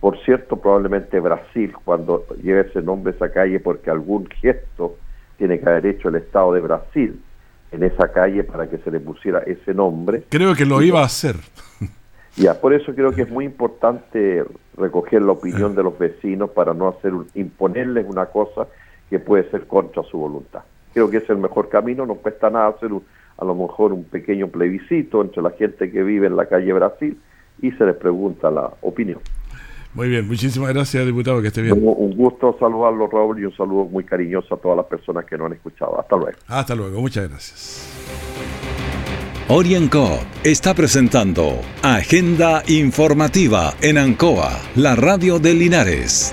Por 0.00 0.18
cierto, 0.24 0.56
probablemente 0.56 1.18
Brasil, 1.18 1.72
cuando 1.82 2.26
lleve 2.42 2.68
ese 2.68 2.82
nombre 2.82 3.14
esa 3.14 3.32
calle, 3.32 3.58
porque 3.58 3.88
algún 3.88 4.26
gesto 4.26 4.96
tiene 5.42 5.58
que 5.58 5.68
haber 5.68 5.86
hecho 5.86 6.08
el 6.08 6.14
Estado 6.14 6.52
de 6.52 6.60
Brasil 6.60 7.20
en 7.72 7.82
esa 7.82 8.12
calle 8.12 8.44
para 8.44 8.70
que 8.70 8.78
se 8.78 8.92
le 8.92 9.00
pusiera 9.00 9.40
ese 9.40 9.74
nombre. 9.74 10.22
Creo 10.28 10.54
que 10.54 10.64
lo 10.64 10.80
iba 10.80 11.00
a 11.00 11.06
hacer. 11.06 11.34
Ya, 12.34 12.58
por 12.58 12.72
eso 12.72 12.94
creo 12.94 13.12
que 13.12 13.22
es 13.22 13.30
muy 13.30 13.44
importante 13.44 14.42
recoger 14.78 15.20
la 15.20 15.32
opinión 15.32 15.74
de 15.74 15.82
los 15.82 15.98
vecinos 15.98 16.48
para 16.48 16.72
no 16.72 16.88
hacer 16.88 17.12
imponerles 17.34 18.06
una 18.08 18.24
cosa 18.24 18.68
que 19.10 19.18
puede 19.18 19.50
ser 19.50 19.66
contra 19.66 20.02
su 20.04 20.16
voluntad. 20.16 20.62
Creo 20.94 21.10
que 21.10 21.18
es 21.18 21.28
el 21.28 21.36
mejor 21.36 21.68
camino, 21.68 22.06
no 22.06 22.14
cuesta 22.14 22.48
nada 22.48 22.68
hacer 22.68 22.90
a 23.36 23.44
lo 23.44 23.54
mejor 23.54 23.92
un 23.92 24.04
pequeño 24.04 24.48
plebiscito 24.48 25.20
entre 25.20 25.42
la 25.42 25.50
gente 25.50 25.90
que 25.90 26.02
vive 26.02 26.26
en 26.26 26.36
la 26.36 26.46
calle 26.46 26.72
Brasil 26.72 27.20
y 27.60 27.70
se 27.72 27.84
les 27.84 27.96
pregunta 27.96 28.50
la 28.50 28.70
opinión. 28.80 29.20
Muy 29.94 30.08
bien, 30.08 30.26
muchísimas 30.26 30.72
gracias, 30.72 31.04
diputado, 31.04 31.42
que 31.42 31.48
esté 31.48 31.62
bien. 31.62 31.74
Un 31.82 32.16
gusto 32.16 32.56
saludarlo, 32.58 33.08
Raúl, 33.08 33.40
y 33.40 33.44
un 33.44 33.54
saludo 33.54 33.84
muy 33.84 34.04
cariñoso 34.04 34.54
a 34.54 34.58
todas 34.58 34.76
las 34.78 34.86
personas 34.86 35.26
que 35.26 35.36
nos 35.36 35.46
han 35.46 35.52
escuchado. 35.54 36.00
Hasta 36.00 36.16
luego. 36.16 36.38
Hasta 36.48 36.74
luego, 36.74 37.00
muchas 37.00 37.28
gracias. 37.28 37.88
Orienco 39.48 40.20
está 40.44 40.72
presentando 40.72 41.60
Agenda 41.82 42.62
Informativa 42.68 43.74
en 43.82 43.98
Ancoa, 43.98 44.52
la 44.76 44.96
radio 44.96 45.38
de 45.38 45.52
Linares. 45.52 46.32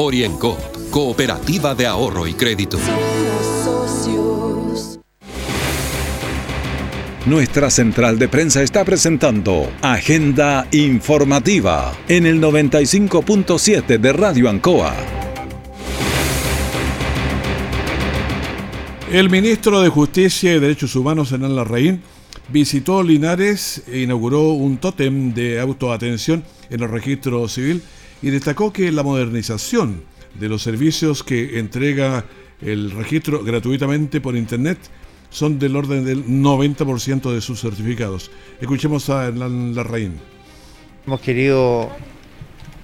Orienco 0.00 0.56
Cooperativa 0.92 1.74
de 1.74 1.84
Ahorro 1.84 2.28
y 2.28 2.34
Crédito. 2.34 2.78
Nuestra 7.26 7.68
central 7.68 8.16
de 8.16 8.28
prensa 8.28 8.62
está 8.62 8.84
presentando 8.84 9.68
Agenda 9.82 10.68
Informativa 10.70 11.92
en 12.06 12.26
el 12.26 12.40
95.7 12.40 13.98
de 13.98 14.12
Radio 14.12 14.48
Ancoa. 14.48 14.94
El 19.10 19.30
ministro 19.30 19.80
de 19.80 19.88
Justicia 19.88 20.54
y 20.54 20.60
Derechos 20.60 20.94
Humanos, 20.94 21.32
Hernán 21.32 21.56
Larraín, 21.56 22.02
visitó 22.50 23.02
Linares 23.02 23.82
e 23.88 23.98
inauguró 24.02 24.50
un 24.50 24.78
tótem 24.78 25.34
de 25.34 25.58
autoatención 25.58 26.44
en 26.70 26.84
el 26.84 26.88
registro 26.88 27.48
civil 27.48 27.82
y 28.22 28.30
destacó 28.30 28.72
que 28.72 28.90
la 28.92 29.02
modernización 29.02 30.02
de 30.38 30.48
los 30.48 30.62
servicios 30.62 31.22
que 31.22 31.58
entrega 31.58 32.24
el 32.60 32.90
registro 32.90 33.42
gratuitamente 33.44 34.20
por 34.20 34.36
Internet 34.36 34.78
son 35.30 35.58
del 35.58 35.76
orden 35.76 36.04
del 36.04 36.24
90% 36.26 37.32
de 37.32 37.40
sus 37.40 37.60
certificados. 37.60 38.30
Escuchemos 38.60 39.08
a 39.10 39.26
Hernán 39.26 39.74
Larraín. 39.74 40.14
Hemos 41.06 41.20
querido 41.20 41.90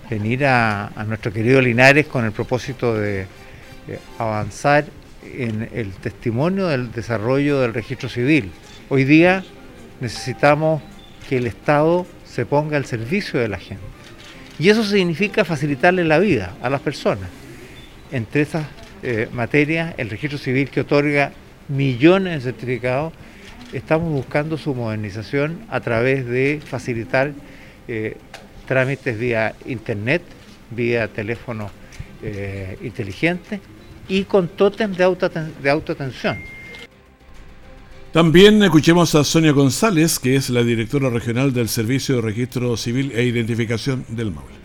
venir 0.08 0.44
a, 0.44 0.92
nuestro 1.06 1.32
querido 1.32 1.60
Linares 1.60 2.06
con 2.06 2.24
el 2.24 2.32
propósito 2.32 2.94
de 2.94 3.26
avanzar 4.18 4.86
en 5.24 5.68
el 5.72 5.92
testimonio 5.92 6.68
del 6.68 6.92
desarrollo 6.92 7.60
del 7.60 7.74
registro 7.74 8.08
civil. 8.08 8.50
Hoy 8.88 9.04
día 9.04 9.44
necesitamos 10.00 10.82
que 11.28 11.38
el 11.38 11.46
Estado 11.46 12.06
se 12.24 12.46
ponga 12.46 12.76
al 12.76 12.84
servicio 12.84 13.40
de 13.40 13.48
la 13.48 13.58
gente. 13.58 13.93
Y 14.58 14.68
eso 14.68 14.84
significa 14.84 15.44
facilitarle 15.44 16.04
la 16.04 16.18
vida 16.18 16.54
a 16.62 16.70
las 16.70 16.80
personas 16.80 17.28
entre 18.12 18.42
esas 18.42 18.66
eh, 19.02 19.28
materias, 19.32 19.94
el 19.98 20.08
registro 20.08 20.38
civil 20.38 20.70
que 20.70 20.80
otorga 20.80 21.32
millones 21.68 22.44
de 22.44 22.52
certificados, 22.52 23.12
estamos 23.72 24.12
buscando 24.12 24.56
su 24.56 24.74
modernización 24.74 25.58
a 25.68 25.80
través 25.80 26.26
de 26.26 26.60
facilitar 26.64 27.32
eh, 27.88 28.16
trámites 28.66 29.18
vía 29.18 29.54
internet, 29.66 30.22
vía 30.70 31.08
teléfono 31.08 31.70
eh, 32.22 32.78
inteligente 32.82 33.60
y 34.08 34.24
con 34.24 34.48
tótem 34.48 34.92
de, 34.92 35.04
auto, 35.04 35.28
de 35.28 35.70
autoatención. 35.70 36.38
También 38.14 38.62
escuchemos 38.62 39.16
a 39.16 39.24
Sonia 39.24 39.50
González, 39.50 40.20
que 40.20 40.36
es 40.36 40.48
la 40.48 40.62
directora 40.62 41.10
regional 41.10 41.52
del 41.52 41.68
Servicio 41.68 42.14
de 42.14 42.20
Registro 42.22 42.76
Civil 42.76 43.10
e 43.12 43.24
Identificación 43.24 44.04
del 44.08 44.30
Maule. 44.30 44.63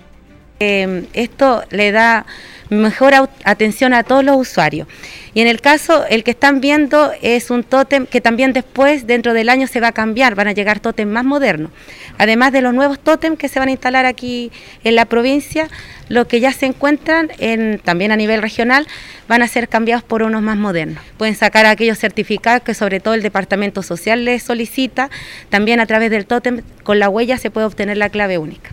Esto 0.59 1.63
le 1.71 1.91
da 1.91 2.25
mejor 2.69 3.13
atención 3.43 3.93
a 3.93 4.03
todos 4.03 4.23
los 4.23 4.37
usuarios. 4.37 4.87
Y 5.33 5.41
en 5.41 5.47
el 5.47 5.61
caso, 5.61 6.05
el 6.07 6.23
que 6.23 6.31
están 6.31 6.59
viendo 6.59 7.11
es 7.21 7.49
un 7.51 7.63
tótem 7.63 8.05
que 8.05 8.21
también 8.21 8.53
después, 8.53 9.07
dentro 9.07 9.33
del 9.33 9.49
año, 9.49 9.67
se 9.67 9.79
va 9.79 9.89
a 9.89 9.91
cambiar, 9.91 10.35
van 10.35 10.47
a 10.47 10.53
llegar 10.53 10.79
tótems 10.79 11.11
más 11.11 11.23
modernos. 11.23 11.71
Además 12.17 12.51
de 12.51 12.61
los 12.61 12.73
nuevos 12.73 12.99
tótems 12.99 13.37
que 13.37 13.47
se 13.47 13.59
van 13.59 13.69
a 13.69 13.71
instalar 13.71 14.05
aquí 14.05 14.51
en 14.83 14.95
la 14.95 15.05
provincia, 15.05 15.69
los 16.09 16.27
que 16.27 16.39
ya 16.39 16.51
se 16.51 16.65
encuentran 16.65 17.29
en, 17.37 17.79
también 17.79 18.11
a 18.11 18.15
nivel 18.15 18.41
regional 18.41 18.87
van 19.27 19.43
a 19.43 19.47
ser 19.47 19.69
cambiados 19.69 20.03
por 20.03 20.23
unos 20.23 20.41
más 20.41 20.57
modernos. 20.57 21.03
Pueden 21.17 21.35
sacar 21.35 21.65
aquellos 21.65 21.99
certificados 21.99 22.63
que 22.63 22.73
sobre 22.73 22.99
todo 22.99 23.13
el 23.13 23.21
Departamento 23.21 23.83
Social 23.83 24.25
les 24.25 24.43
solicita. 24.43 25.09
También 25.49 25.79
a 25.79 25.85
través 25.85 26.09
del 26.09 26.25
tótem, 26.25 26.61
con 26.83 26.97
la 26.97 27.09
huella 27.09 27.37
se 27.37 27.51
puede 27.51 27.67
obtener 27.67 27.97
la 27.97 28.09
clave 28.09 28.39
única. 28.39 28.71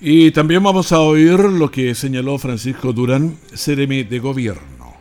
Y 0.00 0.30
también 0.30 0.62
vamos 0.62 0.92
a 0.92 1.00
oír 1.00 1.38
lo 1.38 1.70
que 1.70 1.94
señaló 1.94 2.36
Francisco 2.36 2.92
Durán, 2.92 3.36
Ceremi 3.54 4.02
de 4.02 4.18
Gobierno. 4.18 4.94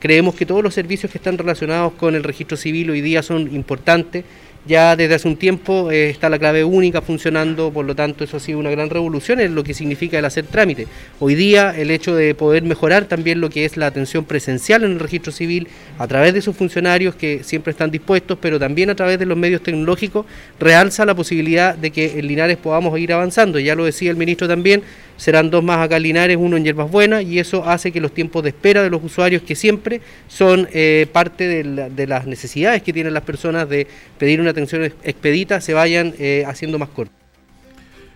Creemos 0.00 0.34
que 0.34 0.46
todos 0.46 0.62
los 0.62 0.74
servicios 0.74 1.12
que 1.12 1.18
están 1.18 1.38
relacionados 1.38 1.92
con 1.94 2.14
el 2.16 2.24
registro 2.24 2.56
civil 2.56 2.90
hoy 2.90 3.00
día 3.00 3.22
son 3.22 3.54
importantes 3.54 4.24
ya 4.68 4.96
desde 4.96 5.14
hace 5.14 5.26
un 5.26 5.36
tiempo 5.36 5.90
eh, 5.90 6.10
está 6.10 6.28
la 6.28 6.38
clave 6.38 6.62
única 6.62 7.00
funcionando, 7.00 7.72
por 7.72 7.86
lo 7.86 7.96
tanto 7.96 8.22
eso 8.22 8.36
ha 8.36 8.40
sido 8.40 8.58
una 8.58 8.70
gran 8.70 8.90
revolución 8.90 9.40
en 9.40 9.54
lo 9.54 9.64
que 9.64 9.72
significa 9.72 10.18
el 10.18 10.24
hacer 10.26 10.44
trámite. 10.44 10.86
Hoy 11.18 11.34
día 11.34 11.74
el 11.76 11.90
hecho 11.90 12.14
de 12.14 12.34
poder 12.34 12.62
mejorar 12.62 13.06
también 13.06 13.40
lo 13.40 13.48
que 13.48 13.64
es 13.64 13.78
la 13.78 13.86
atención 13.86 14.26
presencial 14.26 14.84
en 14.84 14.92
el 14.92 15.00
registro 15.00 15.32
civil 15.32 15.68
a 15.98 16.06
través 16.06 16.34
de 16.34 16.42
sus 16.42 16.54
funcionarios 16.54 17.14
que 17.14 17.42
siempre 17.42 17.70
están 17.70 17.90
dispuestos, 17.90 18.38
pero 18.40 18.58
también 18.58 18.90
a 18.90 18.94
través 18.94 19.18
de 19.18 19.26
los 19.26 19.38
medios 19.38 19.62
tecnológicos, 19.62 20.26
realza 20.60 21.06
la 21.06 21.14
posibilidad 21.14 21.74
de 21.74 21.90
que 21.90 22.18
en 22.18 22.28
Linares 22.28 22.58
podamos 22.58 22.98
ir 22.98 23.12
avanzando. 23.12 23.58
Ya 23.58 23.74
lo 23.74 23.86
decía 23.86 24.10
el 24.10 24.16
ministro 24.16 24.46
también, 24.46 24.82
serán 25.18 25.50
dos 25.50 25.62
más 25.64 25.84
acá 25.84 25.96
en 25.96 26.04
Linares, 26.04 26.36
uno 26.38 26.56
en 26.56 26.64
Hierbas 26.64 26.90
Buenas, 26.90 27.24
y 27.24 27.38
eso 27.38 27.68
hace 27.68 27.90
que 27.92 28.00
los 28.00 28.14
tiempos 28.14 28.42
de 28.42 28.50
espera 28.50 28.82
de 28.82 28.88
los 28.88 29.02
usuarios, 29.02 29.42
que 29.42 29.56
siempre 29.56 30.00
son 30.28 30.68
eh, 30.72 31.06
parte 31.12 31.46
de, 31.64 32.06
las 32.06 32.26
necesidades 32.26 32.82
que 32.82 32.92
tienen 32.92 33.12
las 33.12 33.24
personas 33.24 33.68
de 33.68 33.86
pedir 34.16 34.40
una 34.40 34.54
atención 34.58 34.84
expedita, 35.02 35.60
se 35.60 35.74
vayan 35.74 36.14
eh, 36.18 36.44
haciendo 36.46 36.78
más 36.78 36.88
cortos. 36.88 37.14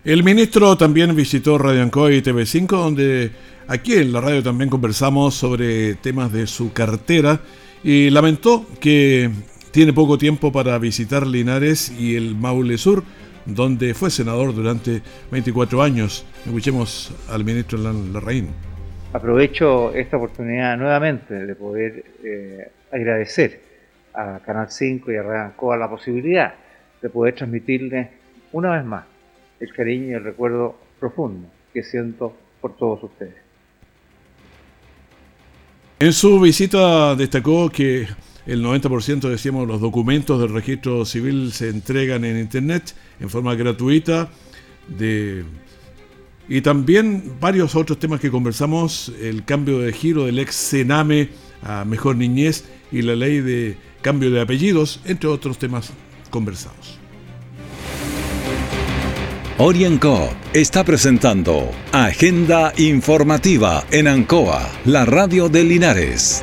El 0.05 0.25
ministro 0.25 0.77
también 0.77 1.15
visitó 1.15 1.59
Radio 1.59 1.83
Ancoy 1.83 2.17
y 2.17 2.23
TV5, 2.23 2.67
donde 2.67 3.31
aquí 3.69 3.95
en 3.95 4.13
la 4.13 4.21
radio 4.21 4.43
también 4.43 4.69
conversamos 4.69 5.35
sobre 5.35 5.95
temas 5.95 6.33
de 6.33 6.47
su 6.47 6.73
cartera 6.73 7.41
y 7.85 8.11
lamentó 8.11 8.67
que 8.81 9.31
tiene 9.71 9.93
poco 9.93 10.19
tiempo 10.19 10.51
para 10.51 10.77
visitar 10.79 11.27
Linares 11.27 11.93
y 11.99 12.17
el 12.17 12.35
Maule 12.35 12.79
Sur 12.79 13.05
donde 13.47 13.95
fue 13.95 14.11
senador 14.11 14.55
durante 14.55 15.03
24 15.31 15.83
años. 15.83 16.25
Escuchemos 16.47 17.13
al 17.29 17.45
ministro 17.45 17.79
Larraín. 17.79 18.49
Aprovecho 19.13 19.93
esta 19.95 20.17
oportunidad 20.17 20.77
nuevamente 20.77 21.35
de 21.35 21.55
poder 21.55 22.05
eh, 22.25 22.69
agradecer 22.91 23.72
a 24.14 24.40
Canal 24.45 24.71
5 24.71 25.12
y 25.12 25.16
a 25.16 25.23
Redancoa 25.23 25.76
la 25.76 25.88
posibilidad 25.88 26.54
de 27.00 27.09
poder 27.11 27.35
transmitirles 27.35 28.09
una 28.52 28.76
vez 28.76 28.85
más 28.85 29.04
el 29.61 29.73
cariño 29.73 30.09
y 30.09 30.12
el 30.14 30.25
recuerdo 30.25 30.76
profundo 30.99 31.49
que 31.73 31.83
siento 31.83 32.37
por 32.61 32.76
todos 32.76 33.02
ustedes. 33.02 33.35
En 35.99 36.12
su 36.12 36.40
visita 36.40 37.14
destacó 37.14 37.71
que 37.71 38.07
el 38.47 38.64
90% 38.64 39.28
decíamos 39.28 39.69
los 39.69 39.81
documentos 39.81 40.40
del 40.40 40.52
registro 40.52 41.04
civil 41.04 41.52
se 41.52 41.69
entregan 41.69 42.25
en 42.25 42.38
internet 42.38 42.95
en 43.21 43.31
forma 43.31 43.54
gratuita 43.54 44.28
de 44.88 45.45
y 46.49 46.61
también 46.61 47.37
varios 47.40 47.76
otros 47.76 47.99
temas 48.00 48.21
que 48.21 48.31
conversamos, 48.31 49.12
el 49.23 49.45
cambio 49.45 49.78
de 49.78 49.92
giro 49.92 50.26
del 50.26 50.40
ex 50.40 50.54
Sename 50.54 51.28
a 51.62 51.85
Mejor 51.85 52.16
Niñez 52.16 52.64
y 52.90 53.02
la 53.02 53.14
ley 53.14 53.40
de 53.40 53.76
cambio 54.02 54.30
de 54.30 54.40
apellidos, 54.42 55.00
entre 55.04 55.28
otros 55.28 55.59
temas 55.59 55.90
conversados. 56.30 56.99
Orienco 59.59 60.28
está 60.54 60.82
presentando 60.82 61.71
Agenda 61.92 62.73
Informativa 62.76 63.85
en 63.90 64.09
Ancoa, 64.09 64.68
la 64.85 65.04
radio 65.04 65.49
de 65.49 65.62
Linares. 65.62 66.42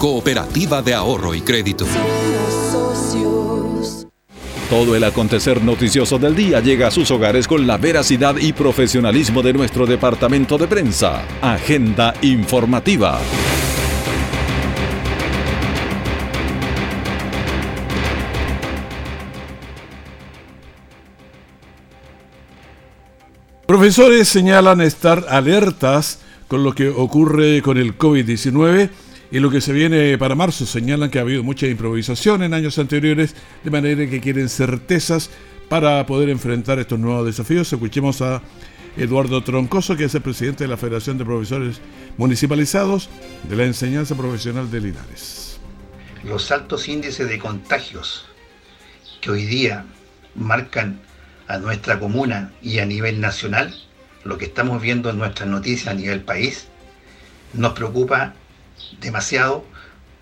Cooperativa 0.00 0.80
de 0.80 0.94
Ahorro 0.94 1.34
y 1.34 1.42
Crédito. 1.42 1.84
Todo 4.70 4.96
el 4.96 5.04
acontecer 5.04 5.62
noticioso 5.62 6.18
del 6.18 6.34
día 6.34 6.60
llega 6.60 6.86
a 6.86 6.90
sus 6.90 7.10
hogares 7.10 7.46
con 7.46 7.66
la 7.66 7.76
veracidad 7.76 8.36
y 8.38 8.54
profesionalismo 8.54 9.42
de 9.42 9.52
nuestro 9.52 9.84
departamento 9.84 10.56
de 10.56 10.68
prensa. 10.68 11.22
Agenda 11.42 12.14
informativa. 12.22 13.20
Profesores 23.66 24.28
señalan 24.28 24.80
estar 24.80 25.26
alertas 25.28 26.20
con 26.48 26.64
lo 26.64 26.74
que 26.74 26.88
ocurre 26.88 27.60
con 27.60 27.76
el 27.76 27.98
COVID-19 27.98 28.88
y 29.32 29.38
lo 29.38 29.50
que 29.50 29.60
se 29.60 29.72
viene 29.72 30.18
para 30.18 30.34
marzo 30.34 30.66
señalan 30.66 31.10
que 31.10 31.18
ha 31.18 31.22
habido 31.22 31.42
mucha 31.42 31.66
improvisación 31.66 32.42
en 32.42 32.52
años 32.52 32.78
anteriores, 32.78 33.36
de 33.62 33.70
manera 33.70 34.08
que 34.08 34.20
quieren 34.20 34.48
certezas 34.48 35.30
para 35.68 36.04
poder 36.06 36.30
enfrentar 36.30 36.78
estos 36.80 36.98
nuevos 36.98 37.26
desafíos. 37.26 37.72
Escuchemos 37.72 38.22
a 38.22 38.42
Eduardo 38.96 39.42
Troncoso, 39.44 39.96
que 39.96 40.04
es 40.04 40.14
el 40.16 40.22
presidente 40.22 40.64
de 40.64 40.68
la 40.68 40.76
Federación 40.76 41.16
de 41.16 41.24
Profesores 41.24 41.80
Municipalizados 42.16 43.08
de 43.48 43.56
la 43.56 43.64
Enseñanza 43.64 44.16
Profesional 44.16 44.68
de 44.68 44.80
Linares. 44.80 45.60
Los 46.24 46.50
altos 46.50 46.88
índices 46.88 47.28
de 47.28 47.38
contagios 47.38 48.26
que 49.20 49.30
hoy 49.30 49.44
día 49.46 49.86
marcan 50.34 51.00
a 51.46 51.58
nuestra 51.58 52.00
comuna 52.00 52.52
y 52.62 52.80
a 52.80 52.86
nivel 52.86 53.20
nacional, 53.20 53.74
lo 54.24 54.38
que 54.38 54.46
estamos 54.46 54.82
viendo 54.82 55.08
en 55.08 55.18
nuestras 55.18 55.48
noticias 55.48 55.88
a 55.88 55.94
nivel 55.94 56.22
país, 56.22 56.66
nos 57.54 57.72
preocupa 57.72 58.34
demasiado 59.00 59.64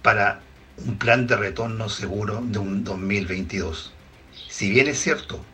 para 0.03 0.41
un 0.87 0.99
plan 0.99 1.27
de 1.27 1.37
retorno 1.37 1.89
seguro 1.89 2.41
de 2.43 2.59
un 2.59 2.85
2022. 2.85 3.93
Si 4.49 4.71
bien 4.71 4.89
es 4.89 5.01
cierto, 5.01 5.45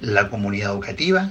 la 0.00 0.28
comunidad 0.28 0.72
educativa 0.72 1.30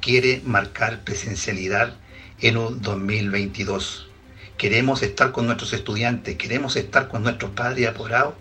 quiere 0.00 0.40
marcar 0.44 1.00
presencialidad 1.00 1.94
en 2.40 2.56
un 2.56 2.82
2022. 2.82 4.08
Queremos 4.56 5.02
estar 5.02 5.32
con 5.32 5.46
nuestros 5.46 5.72
estudiantes, 5.72 6.36
queremos 6.36 6.76
estar 6.76 7.08
con 7.08 7.22
nuestros 7.22 7.50
padres 7.52 7.88
apoderados 7.88 8.34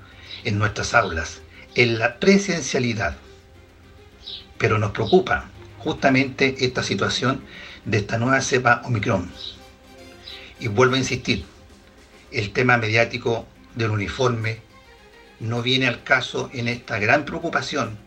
en 0.44 0.58
nuestras 0.58 0.94
aulas, 0.94 1.42
en 1.76 2.00
la 2.00 2.20
presencialidad. 2.20 3.18
Pero 4.58 4.78
nos 4.78 4.92
preocupa 4.92 5.50
justamente 5.80 6.56
esta 6.60 6.84
situación 6.84 7.42
de 7.84 7.98
esta 7.98 8.18
nueva 8.18 8.42
cepa 8.42 8.82
Omicron. 8.86 9.30
Y 10.60 10.68
vuelvo 10.68 10.96
a 10.96 11.00
insistir, 11.00 11.46
el 12.32 12.52
tema 12.52 12.78
mediático 12.78 13.46
del 13.76 13.92
uniforme 13.92 14.60
no 15.40 15.62
viene 15.62 15.88
al 15.88 16.04
caso 16.04 16.50
en 16.54 16.68
esta 16.68 16.98
gran 17.00 17.26
preocupación 17.26 17.98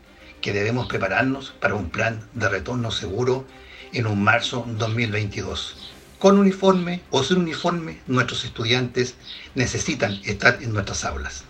que 0.41 0.53
debemos 0.53 0.87
prepararnos 0.87 1.53
para 1.61 1.75
un 1.75 1.91
plan 1.91 2.21
de 2.35 2.49
retorno 2.49 2.91
seguro 2.91 3.45
en 3.93 4.07
un 4.07 4.23
marzo 4.23 4.67
2022. 4.79 5.77
Con 6.19 6.39
uniforme 6.39 7.01
o 7.11 7.23
sin 7.23 7.39
uniforme, 7.39 8.01
nuestros 8.07 8.45
estudiantes 8.45 9.15
necesitan 9.55 10.21
estar 10.25 10.59
en 10.63 10.73
nuestras 10.73 11.05
aulas. 11.05 11.45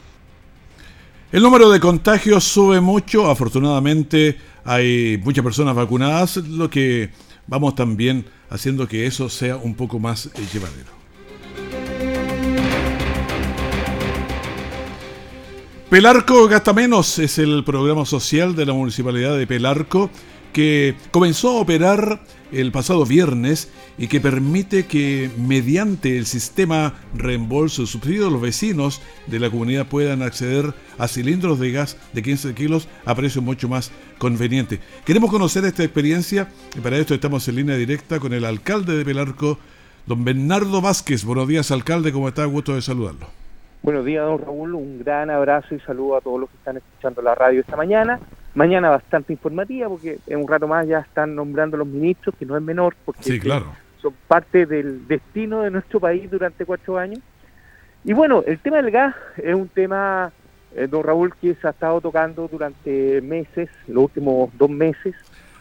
El 1.31 1.43
número 1.43 1.71
de 1.71 1.81
contagios 1.81 2.45
sube 2.45 2.81
mucho, 2.81 3.31
afortunadamente 3.31 4.39
hay 4.65 5.19
muchas 5.23 5.45
personas 5.45 5.75
vacunadas, 5.75 6.37
lo 6.39 6.71
que 6.71 7.11
vamos 7.49 7.75
también 7.75 8.27
haciendo 8.51 8.87
que 8.87 9.07
eso 9.07 9.29
sea 9.29 9.57
un 9.57 9.75
poco 9.75 9.99
más 9.99 10.31
llevadero. 10.53 10.99
Pelarco 15.91 16.47
Gasta 16.49 16.75
Menos 16.75 17.19
es 17.19 17.39
el 17.39 17.65
programa 17.65 18.05
social 18.05 18.55
de 18.55 18.67
la 18.67 18.75
Municipalidad 18.75 19.37
de 19.39 19.47
Pelarco 19.47 20.11
que 20.53 20.95
comenzó 21.11 21.57
a 21.57 21.61
operar 21.63 22.23
el 22.53 22.73
pasado 22.73 23.05
viernes 23.05 23.71
y 23.99 24.09
que 24.09 24.21
permite 24.21 24.87
que 24.87 25.31
mediante 25.37 26.17
el 26.17 26.27
sistema 26.27 26.95
reembolso 27.15 27.87
subsidio 27.87 28.31
los 28.31 28.41
vecinos 28.41 29.03
de 29.27 29.39
la 29.39 29.51
comunidad 29.51 29.87
puedan 29.87 30.23
acceder 30.23 30.73
a 30.99 31.09
cilindros 31.09 31.59
de 31.61 31.73
gas 31.73 31.97
de 32.13 32.23
15 32.23 32.55
kilos 32.55 32.89
a 33.05 33.15
precio 33.15 33.43
mucho 33.43 33.69
más 33.69 33.93
conveniente. 34.19 34.81
Queremos 35.05 35.31
conocer 35.31 35.65
esta 35.65 35.85
experiencia 35.85 36.49
y 36.77 36.81
para 36.81 36.97
esto 36.97 37.15
estamos 37.15 37.47
en 37.49 37.57
línea 37.57 37.77
directa 37.77 38.19
con 38.19 38.33
el 38.33 38.45
alcalde 38.45 38.97
de 38.97 39.05
Pelarco, 39.05 39.59
don 40.07 40.25
Bernardo 40.25 40.81
Vázquez. 40.81 41.25
Buenos 41.25 41.49
días, 41.49 41.71
alcalde, 41.71 42.13
¿cómo 42.13 42.29
está? 42.29 42.45
Gusto 42.45 42.75
de 42.75 42.83
saludarlo. 42.83 43.27
Buenos 43.83 44.05
días, 44.05 44.25
don 44.25 44.39
Raúl. 44.41 44.75
Un 44.75 44.99
gran 44.99 45.31
abrazo 45.31 45.75
y 45.75 45.81
saludo 45.81 46.17
a 46.17 46.21
todos 46.21 46.41
los 46.41 46.51
que 46.51 46.57
están 46.57 46.77
escuchando 46.77 47.23
la 47.23 47.35
radio 47.35 47.61
esta 47.61 47.77
mañana. 47.77 48.19
Mañana 48.59 48.91
bastante 48.91 49.33
informativa 49.33 49.89
porque 49.89 50.19
en 50.27 50.41
un 50.41 50.49
rato 50.49 50.67
más 50.67 50.85
ya 50.85 50.99
están 50.99 51.33
nombrando 51.37 51.77
los 51.77 51.87
ministros, 51.87 52.35
que 52.37 52.45
no 52.45 52.57
es 52.57 52.63
menor, 52.63 52.97
porque 53.05 53.41
son 54.03 54.15
parte 54.27 54.67
del 54.67 55.07
destino 55.07 55.63
de 55.63 55.71
nuestro 55.71 56.01
país 56.01 56.29
durante 56.29 56.65
cuatro 56.65 56.99
años. 56.99 57.21
Y 58.03 58.13
bueno, 58.15 58.43
el 58.45 58.59
tema 58.59 58.79
del 58.79 58.91
gas 58.91 59.15
es 59.37 59.55
un 59.55 59.69
tema 59.69 60.33
eh, 60.75 60.89
don 60.89 61.05
Raúl, 61.05 61.33
que 61.41 61.55
se 61.55 61.69
ha 61.69 61.71
estado 61.71 62.01
tocando 62.01 62.49
durante 62.49 63.21
meses, 63.21 63.69
los 63.87 64.07
últimos 64.07 64.51
dos 64.59 64.71
meses. 64.71 65.15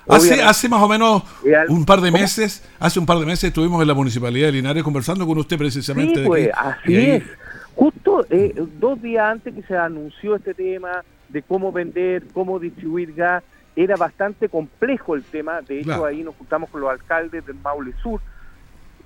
Hace, 0.07 0.41
hace 0.41 0.67
más 0.67 0.81
o 0.81 0.87
menos 0.87 1.21
un 1.67 1.85
par 1.85 2.01
de 2.01 2.09
meses, 2.09 2.67
hace 2.79 2.99
un 2.99 3.05
par 3.05 3.19
de 3.19 3.27
meses 3.27 3.43
estuvimos 3.43 3.79
en 3.79 3.89
la 3.89 3.93
Municipalidad 3.93 4.47
de 4.47 4.53
Linares 4.53 4.83
conversando 4.83 5.27
con 5.27 5.37
usted 5.37 5.55
precisamente. 5.55 6.21
Sí, 6.21 6.25
pues, 6.25 6.49
así 6.55 6.95
es. 6.95 7.23
Justo 7.77 8.25
eh, 8.31 8.55
dos 8.79 8.99
días 8.99 9.29
antes 9.29 9.53
que 9.53 9.61
se 9.61 9.77
anunció 9.77 10.35
este 10.35 10.55
tema 10.55 11.03
de 11.29 11.43
cómo 11.43 11.71
vender, 11.71 12.23
cómo 12.33 12.57
distribuir 12.57 13.13
gas, 13.13 13.43
era 13.75 13.95
bastante 13.95 14.49
complejo 14.49 15.13
el 15.13 15.21
tema. 15.21 15.61
De 15.61 15.81
hecho, 15.81 16.03
ahí 16.03 16.23
nos 16.23 16.35
juntamos 16.37 16.71
con 16.71 16.81
los 16.81 16.89
alcaldes 16.89 17.45
del 17.45 17.57
Maule 17.57 17.93
Sur, 18.01 18.19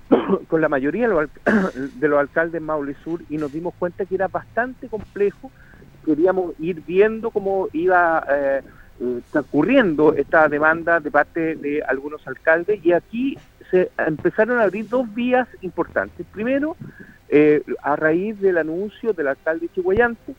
con 0.48 0.62
la 0.62 0.70
mayoría 0.70 1.06
de 1.06 1.14
los, 1.14 1.30
de 2.00 2.08
los 2.08 2.18
alcaldes 2.18 2.62
Maule 2.62 2.96
Sur, 3.04 3.20
y 3.28 3.36
nos 3.36 3.52
dimos 3.52 3.74
cuenta 3.78 4.06
que 4.06 4.14
era 4.14 4.28
bastante 4.28 4.88
complejo. 4.88 5.50
Queríamos 6.06 6.54
ir 6.58 6.82
viendo 6.86 7.30
cómo 7.30 7.68
iba 7.74 8.24
eh, 8.30 8.62
eh, 9.00 9.20
transcurriendo 9.30 10.14
esta 10.14 10.48
demanda 10.48 10.98
de 10.98 11.10
parte 11.10 11.56
de 11.56 11.82
algunos 11.82 12.26
alcaldes, 12.26 12.82
y 12.82 12.92
aquí 12.92 13.36
se 13.70 13.90
empezaron 13.98 14.60
a 14.60 14.62
abrir 14.62 14.88
dos 14.88 15.14
vías 15.14 15.46
importantes. 15.60 16.24
Primero, 16.32 16.74
eh, 17.34 17.62
a 17.82 17.96
raíz 17.96 18.38
del 18.42 18.58
anuncio 18.58 19.14
del 19.14 19.28
alcalde 19.28 19.70
Chihuayante, 19.74 20.34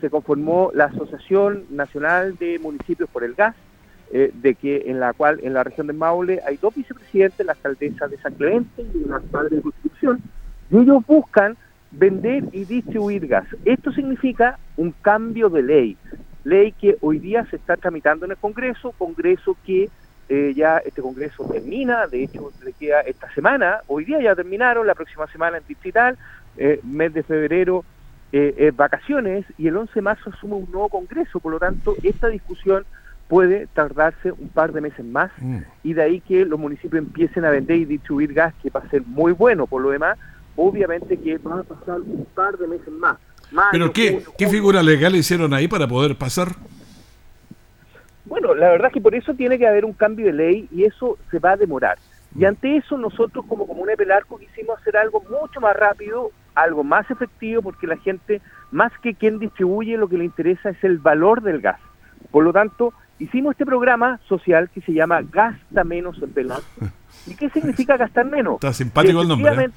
se, 0.00 0.08
conformó 0.08 0.70
la 0.72 0.84
Asociación 0.84 1.64
Nacional 1.70 2.36
de 2.36 2.60
Municipios 2.60 3.10
por 3.10 3.24
el 3.24 3.34
Gas, 3.34 3.56
eh, 4.12 4.30
de 4.32 4.54
que 4.54 4.84
en 4.86 5.00
la 5.00 5.14
cual 5.14 5.40
en 5.42 5.52
la 5.52 5.64
región 5.64 5.88
de 5.88 5.94
Maule 5.94 6.40
hay 6.46 6.58
dos 6.58 6.76
vicepresidentes, 6.76 7.44
la 7.44 7.52
alcaldesa 7.52 8.06
de 8.06 8.18
San 8.18 8.34
Clemente 8.34 8.82
y 8.94 8.98
una 8.98 9.16
alcalde 9.16 9.56
de 9.56 9.62
Constitución, 9.62 10.22
y 10.70 10.76
ellos 10.78 11.04
buscan 11.04 11.56
vender 11.90 12.44
y 12.52 12.66
distribuir 12.66 13.26
gas. 13.26 13.46
Esto 13.64 13.90
significa 13.90 14.60
un 14.76 14.92
cambio 15.02 15.48
de 15.48 15.62
ley, 15.62 15.96
ley 16.44 16.70
que 16.70 16.98
hoy 17.00 17.18
día 17.18 17.44
se 17.46 17.56
está 17.56 17.76
tramitando 17.76 18.26
en 18.26 18.30
el 18.30 18.36
Congreso, 18.36 18.92
Congreso 18.92 19.56
que 19.66 19.90
eh, 20.34 20.54
ya 20.56 20.78
este 20.78 21.02
Congreso 21.02 21.44
termina, 21.44 22.06
de 22.06 22.24
hecho 22.24 22.52
le 22.64 22.72
queda 22.72 23.02
esta 23.02 23.30
semana, 23.34 23.80
hoy 23.86 24.06
día 24.06 24.18
ya 24.18 24.34
terminaron, 24.34 24.86
la 24.86 24.94
próxima 24.94 25.26
semana 25.26 25.58
en 25.58 25.64
digital, 25.68 26.16
eh, 26.56 26.80
mes 26.84 27.12
de 27.12 27.22
febrero 27.22 27.84
eh, 28.32 28.72
vacaciones 28.74 29.44
y 29.58 29.68
el 29.68 29.76
11 29.76 29.92
de 29.92 30.00
marzo 30.00 30.30
asume 30.30 30.54
un 30.54 30.70
nuevo 30.70 30.88
Congreso, 30.88 31.38
por 31.38 31.52
lo 31.52 31.58
tanto 31.58 31.94
esta 32.02 32.28
discusión 32.28 32.86
puede 33.28 33.66
tardarse 33.66 34.32
un 34.32 34.48
par 34.48 34.72
de 34.72 34.80
meses 34.80 35.04
más 35.04 35.30
mm. 35.36 35.58
y 35.84 35.92
de 35.92 36.02
ahí 36.02 36.20
que 36.20 36.46
los 36.46 36.58
municipios 36.58 37.04
empiecen 37.04 37.44
a 37.44 37.50
vender 37.50 37.76
y 37.76 37.84
distribuir 37.84 38.32
gas, 38.32 38.54
que 38.62 38.70
va 38.70 38.80
a 38.80 38.88
ser 38.88 39.02
muy 39.04 39.32
bueno 39.32 39.66
por 39.66 39.82
lo 39.82 39.90
demás, 39.90 40.16
obviamente 40.56 41.18
que 41.18 41.36
va 41.36 41.60
a 41.60 41.62
pasar 41.62 42.00
un 42.00 42.26
par 42.34 42.56
de 42.56 42.68
meses 42.68 42.88
más. 42.88 43.18
¿Pero 43.70 43.92
qué, 43.92 44.22
qué 44.38 44.48
figura 44.48 44.82
legal 44.82 45.14
hicieron 45.14 45.52
ahí 45.52 45.68
para 45.68 45.86
poder 45.86 46.16
pasar? 46.16 46.56
Bueno, 48.32 48.54
la 48.54 48.70
verdad 48.70 48.86
es 48.86 48.94
que 48.94 49.00
por 49.02 49.14
eso 49.14 49.34
tiene 49.34 49.58
que 49.58 49.66
haber 49.66 49.84
un 49.84 49.92
cambio 49.92 50.24
de 50.24 50.32
ley 50.32 50.66
y 50.72 50.84
eso 50.84 51.18
se 51.30 51.38
va 51.38 51.50
a 51.50 51.56
demorar. 51.58 51.98
Y 52.34 52.46
ante 52.46 52.78
eso 52.78 52.96
nosotros 52.96 53.44
como 53.46 53.66
Comuna 53.66 53.90
de 53.90 53.98
Pelarco 53.98 54.38
quisimos 54.38 54.80
hacer 54.80 54.96
algo 54.96 55.22
mucho 55.28 55.60
más 55.60 55.76
rápido, 55.76 56.30
algo 56.54 56.82
más 56.82 57.10
efectivo, 57.10 57.60
porque 57.60 57.86
la 57.86 57.98
gente, 57.98 58.40
más 58.70 58.90
que 59.02 59.12
quien 59.12 59.38
distribuye, 59.38 59.98
lo 59.98 60.08
que 60.08 60.16
le 60.16 60.24
interesa 60.24 60.70
es 60.70 60.82
el 60.82 60.96
valor 60.96 61.42
del 61.42 61.60
gas. 61.60 61.78
Por 62.30 62.42
lo 62.42 62.54
tanto, 62.54 62.94
hicimos 63.18 63.50
este 63.50 63.66
programa 63.66 64.18
social 64.26 64.70
que 64.70 64.80
se 64.80 64.94
llama 64.94 65.20
Gasta 65.30 65.84
Menos 65.84 66.16
en 66.22 66.32
Pelarco. 66.32 66.64
¿Y 67.26 67.34
qué 67.34 67.50
significa 67.50 67.98
gastar 67.98 68.24
menos? 68.24 68.54
Está 68.54 68.72
simpático 68.72 69.20
el 69.20 69.28
nombre. 69.28 69.64
¿eh? 69.64 69.70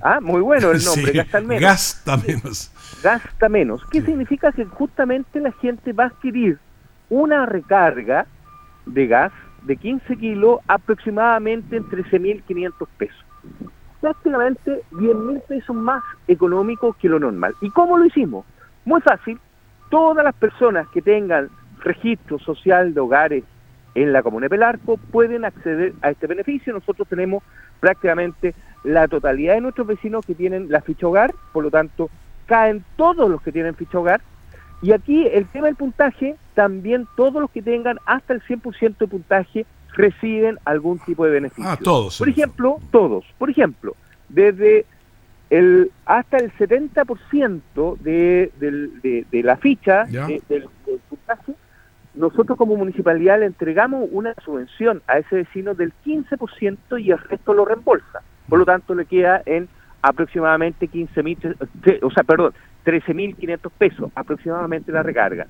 Ah, 0.00 0.20
muy 0.20 0.42
bueno 0.42 0.70
el 0.70 0.84
nombre, 0.84 1.10
gastar 1.10 1.42
menos. 1.42 1.60
Gasta 1.60 2.16
menos. 2.18 2.70
Gasta 3.02 3.48
menos. 3.48 3.84
¿Qué 3.90 4.00
significa? 4.00 4.52
Que 4.52 4.64
justamente 4.64 5.40
la 5.40 5.50
gente 5.50 5.92
va 5.92 6.04
a 6.04 6.06
adquirir 6.06 6.60
una 7.10 7.44
recarga 7.44 8.26
de 8.86 9.06
gas 9.06 9.32
de 9.62 9.76
15 9.76 10.16
kilos 10.16 10.60
aproximadamente 10.66 11.76
en 11.76 11.84
13.500 11.84 12.88
pesos. 12.96 13.24
Prácticamente 14.00 14.82
10.000 14.92 15.42
pesos 15.42 15.76
más 15.76 16.02
económicos 16.26 16.96
que 16.96 17.08
lo 17.08 17.18
normal. 17.18 17.54
¿Y 17.60 17.70
cómo 17.70 17.98
lo 17.98 18.06
hicimos? 18.06 18.46
Muy 18.86 19.00
fácil. 19.02 19.38
Todas 19.90 20.24
las 20.24 20.34
personas 20.34 20.88
que 20.88 21.02
tengan 21.02 21.50
registro 21.80 22.38
social 22.38 22.94
de 22.94 23.00
hogares 23.00 23.44
en 23.94 24.12
la 24.12 24.22
Comuna 24.22 24.44
de 24.44 24.50
Pelarco 24.50 24.96
pueden 24.96 25.44
acceder 25.44 25.92
a 26.00 26.10
este 26.10 26.26
beneficio. 26.26 26.72
Nosotros 26.72 27.08
tenemos 27.08 27.42
prácticamente 27.80 28.54
la 28.84 29.08
totalidad 29.08 29.54
de 29.54 29.60
nuestros 29.60 29.86
vecinos 29.86 30.24
que 30.24 30.34
tienen 30.34 30.70
la 30.70 30.80
ficha 30.80 31.06
hogar, 31.06 31.34
por 31.52 31.64
lo 31.64 31.70
tanto, 31.70 32.08
caen 32.46 32.84
todos 32.96 33.28
los 33.28 33.42
que 33.42 33.52
tienen 33.52 33.74
ficha 33.74 33.98
hogar. 33.98 34.20
Y 34.80 34.92
aquí 34.92 35.26
el 35.26 35.46
tema 35.46 35.66
del 35.66 35.76
puntaje 35.76 36.36
también 36.60 37.08
todos 37.16 37.40
los 37.40 37.50
que 37.50 37.62
tengan 37.62 37.96
hasta 38.04 38.34
el 38.34 38.42
100% 38.42 38.98
de 38.98 39.06
puntaje 39.06 39.66
reciben 39.94 40.58
algún 40.66 40.98
tipo 40.98 41.24
de 41.24 41.30
beneficio. 41.30 41.64
Ah, 41.66 41.78
todos. 41.82 42.18
Por 42.18 42.28
ejemplo, 42.28 42.78
todos. 42.90 43.24
Por 43.38 43.48
ejemplo, 43.48 43.96
desde 44.28 44.84
el 45.48 45.90
hasta 46.04 46.36
el 46.36 46.52
70% 46.52 47.96
de, 48.00 48.52
de, 48.60 49.24
de, 49.30 49.42
la 49.42 49.56
ficha 49.56 50.04
del, 50.04 50.68
puntaje, 51.08 51.54
nosotros 52.12 52.58
como 52.58 52.76
municipalidad 52.76 53.40
le 53.40 53.46
entregamos 53.46 54.06
una 54.12 54.34
subvención 54.44 55.00
a 55.06 55.16
ese 55.16 55.36
vecino 55.36 55.72
del 55.72 55.94
15% 56.04 57.02
y 57.02 57.10
el 57.10 57.18
resto 57.20 57.54
lo 57.54 57.64
reembolsa. 57.64 58.20
Por 58.50 58.58
lo 58.58 58.66
tanto, 58.66 58.94
le 58.94 59.06
queda 59.06 59.40
en 59.46 59.66
aproximadamente 60.02 60.88
15 60.88 61.22
mil, 61.22 61.38
eh, 61.86 62.00
o 62.02 62.10
sea, 62.10 62.22
perdón, 62.22 62.52
13.500 62.84 63.70
pesos 63.78 64.12
aproximadamente 64.14 64.92
la 64.92 65.02
recarga. 65.02 65.46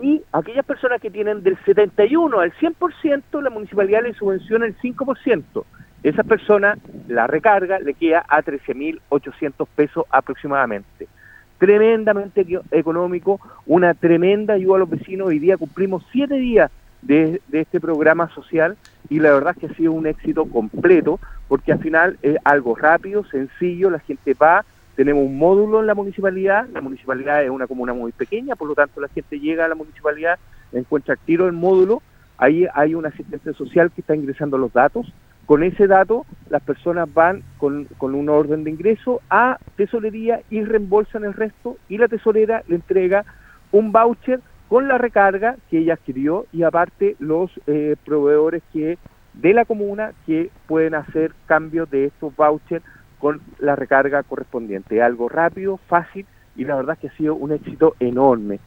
Y 0.00 0.22
aquellas 0.32 0.64
personas 0.64 1.00
que 1.00 1.10
tienen 1.10 1.42
del 1.42 1.56
71 1.64 2.38
al 2.38 2.52
100%, 2.52 3.42
la 3.42 3.50
municipalidad 3.50 4.02
le 4.02 4.14
subvenciona 4.14 4.66
el 4.66 4.76
5%. 4.78 5.64
Esa 6.04 6.22
persona, 6.22 6.78
la 7.08 7.26
recarga, 7.26 7.80
le 7.80 7.94
queda 7.94 8.24
a 8.28 8.42
13.800 8.42 9.66
pesos 9.74 10.04
aproximadamente. 10.10 11.08
Tremendamente 11.58 12.46
económico, 12.70 13.40
una 13.66 13.94
tremenda 13.94 14.54
ayuda 14.54 14.76
a 14.76 14.78
los 14.80 14.90
vecinos. 14.90 15.28
Hoy 15.28 15.40
día 15.40 15.56
cumplimos 15.56 16.04
siete 16.12 16.36
días 16.36 16.70
de, 17.02 17.40
de, 17.48 17.60
este 17.60 17.80
programa 17.80 18.28
social 18.32 18.76
y 19.08 19.18
la 19.18 19.32
verdad 19.32 19.54
es 19.56 19.58
que 19.58 19.66
ha 19.66 19.76
sido 19.76 19.92
un 19.92 20.06
éxito 20.06 20.46
completo 20.46 21.18
porque 21.48 21.72
al 21.72 21.80
final 21.80 22.18
es 22.22 22.36
algo 22.44 22.76
rápido, 22.76 23.24
sencillo, 23.24 23.90
la 23.90 23.98
gente 24.00 24.34
va, 24.34 24.64
tenemos 24.98 25.24
un 25.24 25.38
módulo 25.38 25.78
en 25.78 25.86
la 25.86 25.94
municipalidad, 25.94 26.66
la 26.72 26.80
municipalidad 26.80 27.44
es 27.44 27.50
una 27.50 27.68
comuna 27.68 27.94
muy 27.94 28.10
pequeña, 28.10 28.56
por 28.56 28.66
lo 28.66 28.74
tanto 28.74 29.00
la 29.00 29.06
gente 29.06 29.38
llega 29.38 29.64
a 29.64 29.68
la 29.68 29.76
municipalidad, 29.76 30.40
encuentra 30.72 31.14
tiro 31.14 31.46
el 31.46 31.52
módulo, 31.52 32.02
ahí 32.36 32.66
hay 32.74 32.96
un 32.96 33.06
asistente 33.06 33.52
social 33.52 33.92
que 33.92 34.00
está 34.00 34.16
ingresando 34.16 34.58
los 34.58 34.72
datos, 34.72 35.06
con 35.46 35.62
ese 35.62 35.86
dato 35.86 36.26
las 36.50 36.62
personas 36.64 37.14
van 37.14 37.44
con, 37.58 37.84
con 37.96 38.16
un 38.16 38.28
orden 38.28 38.64
de 38.64 38.70
ingreso 38.70 39.20
a 39.30 39.60
tesorería 39.76 40.40
y 40.50 40.64
reembolsan 40.64 41.22
el 41.22 41.34
resto 41.34 41.76
y 41.88 41.96
la 41.96 42.08
tesorera 42.08 42.64
le 42.66 42.74
entrega 42.74 43.24
un 43.70 43.92
voucher 43.92 44.40
con 44.68 44.88
la 44.88 44.98
recarga 44.98 45.54
que 45.70 45.78
ella 45.78 45.94
adquirió 45.94 46.46
y 46.52 46.64
aparte 46.64 47.14
los 47.20 47.52
eh, 47.68 47.94
proveedores 48.04 48.64
que 48.72 48.98
de 49.34 49.54
la 49.54 49.64
comuna 49.64 50.10
que 50.26 50.50
pueden 50.66 50.96
hacer 50.96 51.30
cambios 51.46 51.88
de 51.88 52.06
estos 52.06 52.34
vouchers 52.34 52.82
con 53.18 53.40
la 53.58 53.76
recarga 53.76 54.22
correspondiente. 54.22 55.02
Algo 55.02 55.28
rápido, 55.28 55.78
fácil 55.88 56.26
y 56.56 56.64
la 56.64 56.76
verdad 56.76 56.98
que 56.98 57.08
ha 57.08 57.16
sido 57.16 57.34
un 57.34 57.52
éxito 57.52 57.94
enorme. 58.00 58.60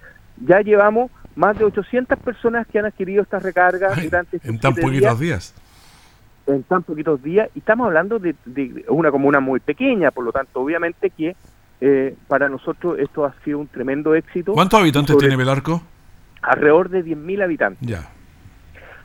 Ya 0.46 0.62
llevamos 0.62 1.12
más 1.36 1.58
de 1.58 1.66
800 1.66 2.18
personas 2.20 2.68
que 2.68 2.80
han 2.80 2.86
adquirido 2.86 3.24
estas 3.24 3.44
recargas 3.44 4.02
durante 4.04 4.40
en 4.44 4.60
tan 4.60 4.76
poquitos 4.76 5.20
días. 5.20 5.54
En 6.48 6.64
tan 6.64 6.84
poquitos 6.84 7.22
días 7.22 7.50
y 7.54 7.60
estamos 7.60 7.88
hablando 7.88 8.20
de, 8.20 8.36
una 8.90 9.12
comuna 9.12 9.40
muy 9.40 9.60
pequeña, 9.60 10.12
por 10.12 10.26
lo 10.26 10.32
tanto, 10.32 10.62
obviamente 10.62 11.10
que 11.10 11.36
eh, 11.80 12.16
para 12.28 12.50
nosotros 12.50 12.98
esto 13.00 13.26
ha 13.26 13.34
sido 13.44 13.60
un 13.60 13.68
tremendo 13.68 14.16
éxito. 14.16 14.54
¿Cuántos 14.54 14.80
habitantes 14.80 15.18
tiene 15.18 15.36
Belarco? 15.36 15.82
Alrededor 16.42 16.90
de 16.90 17.06
10.000 17.06 17.44
habitantes. 17.44 17.88
Ya. 17.88 18.10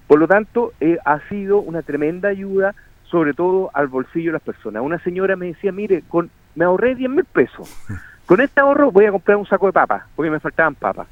Por 0.07 0.19
lo 0.19 0.29
tanto, 0.29 0.73
eh, 0.81 0.99
ha 1.05 1.21
sido 1.29 1.59
una 1.59 1.83
tremenda 1.83 2.29
ayuda 2.29 2.75
sobre 3.11 3.35
todo 3.35 3.71
al 3.73 3.89
bolsillo 3.89 4.31
de 4.31 4.35
las 4.35 4.43
personas. 4.43 4.83
Una 4.83 4.99
señora 5.01 5.37
me 5.37 5.47
decía, 5.47 5.73
mire, 5.73 6.03
con, 6.09 6.31
me 6.55 6.65
ahorré 6.65 6.95
10 6.95 7.11
mil 7.11 7.25
pesos. 7.25 7.73
Con 8.27 8.41
este 8.41 8.61
ahorro 8.61 8.91
voy 8.91 9.05
a 9.05 9.13
comprar 9.13 9.37
un 9.37 9.47
saco 9.47 9.67
de 9.67 9.73
papas, 9.73 10.03
porque 10.17 10.31
me 10.31 10.41
faltaban 10.41 10.75
papas. 10.75 11.07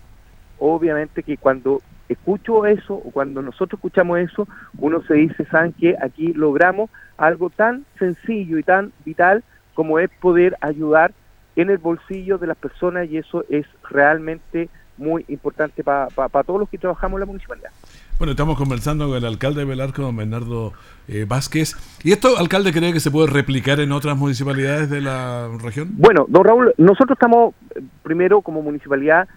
Obviamente 0.59 1.23
que 1.23 1.37
cuando 1.37 1.81
escucho 2.09 2.67
eso, 2.67 2.95
o 2.95 3.11
cuando 3.13 3.41
nosotros 3.41 3.79
escuchamos 3.79 4.19
eso, 4.19 4.49
uno 4.79 5.03
se 5.03 5.15
dice, 5.15 5.45
¿saben 5.47 5.73
que 5.73 5.97
Aquí 6.01 6.33
logramos 6.33 6.91
algo 7.17 7.51
tan 7.51 7.85
sencillo 7.99 8.59
y 8.59 8.63
tan 8.63 8.93
vital 9.05 9.45
como 9.75 9.99
es 9.99 10.11
poder 10.21 10.57
ayudar 10.61 11.13
en 11.57 11.71
el 11.71 11.79
bolsillo 11.79 12.39
de 12.39 12.49
las 12.49 12.57
personas 12.57 13.09
y 13.09 13.19
eso 13.19 13.45
es 13.49 13.67
realmente 13.89 14.69
muy 14.97 15.25
importante 15.29 15.83
para 15.83 16.09
todos 16.45 16.61
los 16.61 16.69
que 16.69 16.79
trabajamos 16.79 17.17
en 17.17 17.21
la 17.21 17.27
municipalidad. 17.27 17.71
Bueno, 18.19 18.33
estamos 18.33 18.57
conversando 18.57 19.09
con 19.09 19.17
el 19.17 19.25
alcalde 19.25 19.61
de 19.61 19.67
Velarco, 19.67 20.03
don 20.03 20.17
Bernardo 20.17 20.73
eh, 21.09 21.25
Vázquez. 21.29 21.75
¿Y 22.05 22.13
esto, 22.13 22.39
alcalde, 22.39 22.73
cree 22.73 22.93
que 22.93 23.01
se 23.01 23.11
puede 23.11 23.29
replicar 23.29 23.81
en 23.81 23.93
otras 23.93 24.17
municipalidades 24.17 24.89
de 24.89 25.01
la 25.01 25.49
región? 25.61 25.89
Bueno, 25.93 26.27
don 26.29 26.45
Raúl, 26.45 26.75
nosotros 26.79 27.17
estamos, 27.17 27.55
primero 28.03 28.41
como 28.41 28.63
municipalidad, 28.63 29.29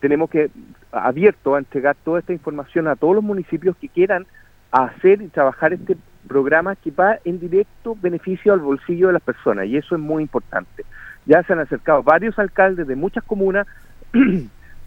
tenemos 0.00 0.28
que 0.28 0.50
abierto 0.92 1.54
a 1.54 1.58
entregar 1.58 1.96
toda 2.04 2.20
esta 2.20 2.32
información 2.32 2.88
a 2.88 2.96
todos 2.96 3.14
los 3.14 3.24
municipios 3.24 3.76
que 3.76 3.88
quieran 3.88 4.26
hacer 4.70 5.22
y 5.22 5.28
trabajar 5.28 5.72
este 5.72 5.96
programa 6.26 6.76
que 6.76 6.90
va 6.90 7.18
en 7.24 7.38
directo 7.38 7.96
beneficio 8.00 8.52
al 8.52 8.60
bolsillo 8.60 9.06
de 9.06 9.14
las 9.14 9.22
personas 9.22 9.66
y 9.66 9.76
eso 9.76 9.94
es 9.94 10.00
muy 10.00 10.22
importante. 10.22 10.84
Ya 11.24 11.42
se 11.42 11.52
han 11.52 11.60
acercado 11.60 12.02
varios 12.02 12.38
alcaldes 12.38 12.86
de 12.86 12.96
muchas 12.96 13.24
comunas, 13.24 13.66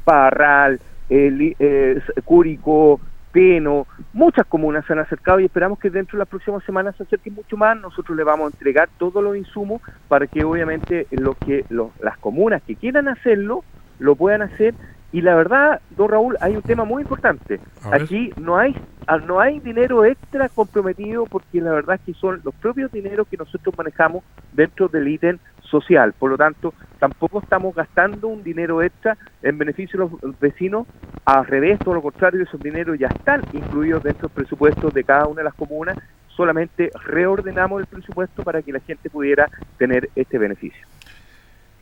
Parral, 0.09 0.79
eh, 1.07 2.01
Cúrico, 2.25 2.99
Peno, 3.31 3.85
muchas 4.11 4.47
comunas 4.47 4.83
se 4.87 4.93
han 4.93 4.97
acercado 4.97 5.39
y 5.39 5.45
esperamos 5.45 5.77
que 5.77 5.91
dentro 5.91 6.17
de 6.17 6.21
las 6.21 6.27
próximas 6.27 6.63
semanas 6.63 6.95
se 6.95 7.03
acerquen 7.03 7.35
mucho 7.35 7.55
más. 7.57 7.79
Nosotros 7.79 8.17
le 8.17 8.23
vamos 8.23 8.45
a 8.45 8.55
entregar 8.55 8.89
todos 8.97 9.23
los 9.23 9.37
insumos 9.37 9.83
para 10.07 10.25
que 10.25 10.43
obviamente 10.43 11.05
lo 11.11 11.35
que 11.35 11.63
las 11.69 12.17
comunas 12.17 12.63
que 12.63 12.75
quieran 12.75 13.07
hacerlo 13.07 13.63
lo 13.99 14.15
puedan 14.15 14.41
hacer. 14.41 14.73
Y 15.11 15.21
la 15.21 15.35
verdad, 15.35 15.81
don 15.97 16.09
Raúl, 16.09 16.37
hay 16.39 16.55
un 16.55 16.61
tema 16.61 16.85
muy 16.85 17.01
importante. 17.01 17.59
Aquí 17.91 18.31
no 18.37 18.57
hay 18.57 18.75
ah, 19.07 19.17
no 19.17 19.39
hay 19.39 19.59
dinero 19.59 20.05
extra 20.05 20.49
comprometido 20.49 21.25
porque 21.25 21.61
la 21.61 21.71
verdad 21.71 21.95
es 21.95 22.01
que 22.01 22.13
son 22.13 22.41
los 22.43 22.53
propios 22.55 22.91
dineros 22.91 23.27
que 23.27 23.37
nosotros 23.37 23.75
manejamos 23.75 24.23
dentro 24.53 24.87
del 24.87 25.07
ítem 25.07 25.39
social. 25.63 26.13
Por 26.13 26.31
lo 26.31 26.37
tanto, 26.37 26.73
tampoco 26.99 27.39
estamos 27.39 27.73
gastando 27.73 28.27
un 28.27 28.43
dinero 28.43 28.83
extra 28.83 29.17
en 29.41 29.57
beneficio 29.57 29.99
de 29.99 30.27
los 30.27 30.39
vecinos. 30.39 30.85
Al 31.25 31.45
revés, 31.45 31.79
todo 31.79 31.95
lo 31.95 32.01
contrario, 32.01 32.43
esos 32.43 32.59
dineros 32.59 32.97
ya 32.99 33.07
están 33.07 33.41
incluidos 33.53 34.03
dentro 34.03 34.27
del 34.27 34.35
presupuesto 34.35 34.89
de 34.89 35.03
cada 35.03 35.25
una 35.25 35.39
de 35.39 35.45
las 35.45 35.55
comunas. 35.55 35.97
Solamente 36.27 36.91
reordenamos 37.05 37.81
el 37.81 37.87
presupuesto 37.87 38.43
para 38.43 38.61
que 38.61 38.71
la 38.71 38.79
gente 38.79 39.09
pudiera 39.09 39.49
tener 39.77 40.09
este 40.15 40.37
beneficio. 40.37 40.87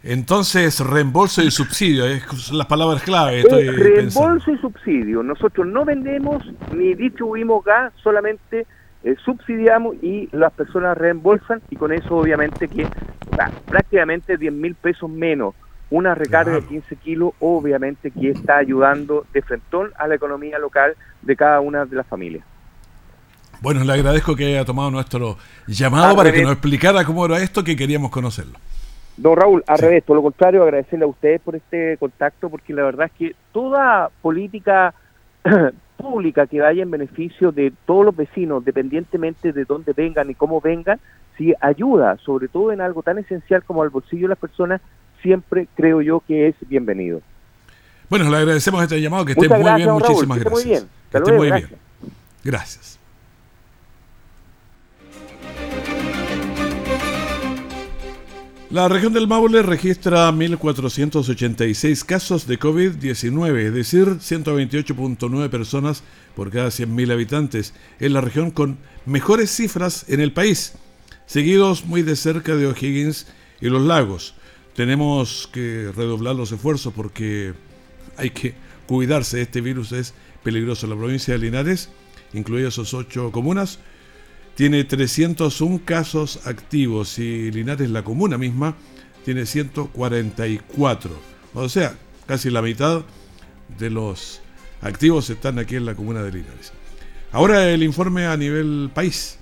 Entonces, 0.03 0.79
reembolso 0.79 1.41
y 1.41 1.51
subsidio, 1.51 2.05
son 2.35 2.57
las 2.57 2.67
palabras 2.67 3.01
clave. 3.03 3.43
reembolso 3.43 4.51
y 4.51 4.57
subsidio. 4.57 5.23
Nosotros 5.23 5.67
no 5.67 5.85
vendemos 5.85 6.43
ni 6.73 6.93
distribuimos 6.93 7.63
gas, 7.65 7.91
solamente 8.03 8.65
eh, 9.03 9.15
subsidiamos 9.23 9.95
y 10.01 10.29
las 10.31 10.53
personas 10.53 10.97
reembolsan 10.97 11.61
y 11.69 11.75
con 11.75 11.91
eso 11.91 12.15
obviamente 12.15 12.67
que 12.67 12.87
prácticamente 13.65 14.37
10 14.37 14.53
mil 14.53 14.75
pesos 14.75 15.09
menos 15.09 15.53
una 15.89 16.15
recarga 16.15 16.53
de 16.53 16.63
15 16.63 16.95
kilos 16.97 17.31
obviamente 17.39 18.11
que 18.11 18.31
está 18.31 18.57
ayudando 18.57 19.25
de 19.33 19.41
frente 19.41 19.77
a 19.97 20.07
la 20.07 20.15
economía 20.15 20.59
local 20.59 20.95
de 21.21 21.35
cada 21.35 21.59
una 21.59 21.85
de 21.85 21.95
las 21.95 22.07
familias. 22.07 22.43
Bueno, 23.61 23.83
le 23.83 23.93
agradezco 23.93 24.35
que 24.35 24.45
haya 24.45 24.65
tomado 24.65 24.91
nuestro 24.91 25.37
llamado 25.67 26.15
para 26.15 26.31
que 26.31 26.43
nos 26.43 26.51
explicara 26.51 27.03
cómo 27.05 27.25
era 27.25 27.37
esto 27.37 27.63
que 27.63 27.75
queríamos 27.75 28.11
conocerlo. 28.11 28.59
Don 29.17 29.35
Raúl, 29.35 29.63
al 29.65 29.79
revés, 29.79 30.03
por 30.03 30.15
lo 30.15 30.21
contrario, 30.21 30.63
agradecerle 30.63 31.05
a 31.05 31.09
ustedes 31.09 31.41
por 31.41 31.55
este 31.55 31.97
contacto, 31.97 32.49
porque 32.49 32.73
la 32.73 32.83
verdad 32.83 33.07
es 33.07 33.11
que 33.13 33.35
toda 33.51 34.09
política 34.21 34.93
pública 35.97 36.45
que 36.45 36.61
vaya 36.61 36.83
en 36.83 36.91
beneficio 36.91 37.51
de 37.51 37.73
todos 37.85 38.05
los 38.05 38.15
vecinos, 38.15 38.63
dependientemente 38.63 39.51
de 39.51 39.65
dónde 39.65 39.93
vengan 39.93 40.29
y 40.29 40.35
cómo 40.35 40.61
vengan, 40.61 40.99
si 41.35 41.53
ayuda, 41.59 42.17
sobre 42.23 42.47
todo 42.47 42.71
en 42.71 42.79
algo 42.79 43.01
tan 43.01 43.17
esencial 43.17 43.63
como 43.63 43.81
al 43.81 43.89
bolsillo 43.89 44.23
de 44.23 44.29
las 44.29 44.37
personas, 44.37 44.81
siempre 45.21 45.67
creo 45.75 46.01
yo 46.01 46.21
que 46.27 46.47
es 46.47 46.55
bienvenido. 46.67 47.21
Bueno, 48.09 48.29
le 48.29 48.37
agradecemos 48.37 48.81
este 48.83 49.01
llamado, 49.01 49.25
que 49.25 49.33
esté 49.33 49.49
muy 49.49 49.73
bien, 49.75 49.91
muchísimas 49.91 50.39
gracias. 50.39 50.53
Muy 50.53 50.63
bien. 50.63 50.83
Que 51.11 51.17
esté 51.17 51.31
muy 51.33 51.51
bien. 51.51 51.69
Gracias. 52.43 52.99
La 58.69 58.89
región 58.89 59.13
del 59.13 59.29
Maule 59.29 59.61
registra 59.61 60.29
1.486 60.29 62.03
casos 62.03 62.47
de 62.47 62.59
COVID-19, 62.59 63.59
es 63.59 63.73
decir, 63.73 64.07
128.9 64.19 65.49
personas 65.49 66.03
por 66.35 66.51
cada 66.51 66.67
100.000 66.67 67.13
habitantes. 67.13 67.73
en 68.01 68.11
la 68.11 68.19
región 68.19 68.51
con 68.51 68.77
mejores 69.05 69.51
cifras 69.51 70.03
en 70.09 70.19
el 70.19 70.33
país, 70.33 70.73
seguidos 71.27 71.85
muy 71.85 72.01
de 72.01 72.17
cerca 72.17 72.57
de 72.57 72.67
O'Higgins 72.67 73.27
y 73.61 73.69
los 73.69 73.83
lagos. 73.83 74.35
Tenemos 74.75 75.49
que 75.53 75.93
redoblar 75.95 76.35
los 76.35 76.51
esfuerzos 76.51 76.93
porque 76.93 77.53
hay 78.17 78.31
que 78.31 78.53
cuidarse. 78.85 79.41
Este 79.41 79.61
virus 79.61 79.93
es 79.93 80.13
peligroso. 80.43 80.87
La 80.87 80.97
provincia 80.97 81.33
de 81.33 81.39
Linares, 81.39 81.87
incluidas 82.33 82.73
sus 82.73 82.93
ocho 82.93 83.31
comunas, 83.31 83.79
tiene 84.57 84.83
301 84.83 85.81
casos 85.85 86.45
activos 86.47 87.19
y 87.19 87.51
Linares, 87.51 87.91
la 87.91 88.03
comuna 88.03 88.39
misma, 88.39 88.75
tiene 89.23 89.45
144. 89.45 91.11
O 91.53 91.69
sea, 91.69 91.95
casi 92.25 92.49
la 92.49 92.63
mitad 92.63 93.03
de 93.77 93.91
los 93.91 94.41
activos 94.81 95.29
están 95.29 95.59
aquí 95.59 95.75
en 95.75 95.85
la 95.85 95.93
comuna 95.93 96.23
de 96.23 96.31
Linares. 96.31 96.73
Ahora 97.31 97.69
el 97.69 97.83
informe 97.83 98.25
a 98.25 98.35
nivel 98.35 98.89
país. 98.91 99.37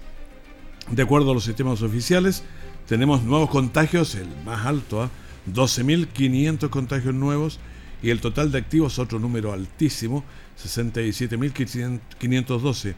De 0.91 1.03
acuerdo 1.03 1.31
a 1.31 1.33
los 1.33 1.45
sistemas 1.45 1.81
oficiales, 1.81 2.43
tenemos 2.85 3.23
nuevos 3.23 3.49
contagios, 3.49 4.15
el 4.15 4.27
más 4.43 4.65
alto, 4.65 5.09
12.500 5.49 6.59
¿ah? 6.61 6.69
contagios 6.69 7.15
nuevos 7.15 7.61
y 8.03 8.09
el 8.09 8.19
total 8.19 8.51
de 8.51 8.57
activos, 8.57 8.99
otro 8.99 9.19
número 9.19 9.53
altísimo, 9.53 10.25
67.512. 10.61 12.95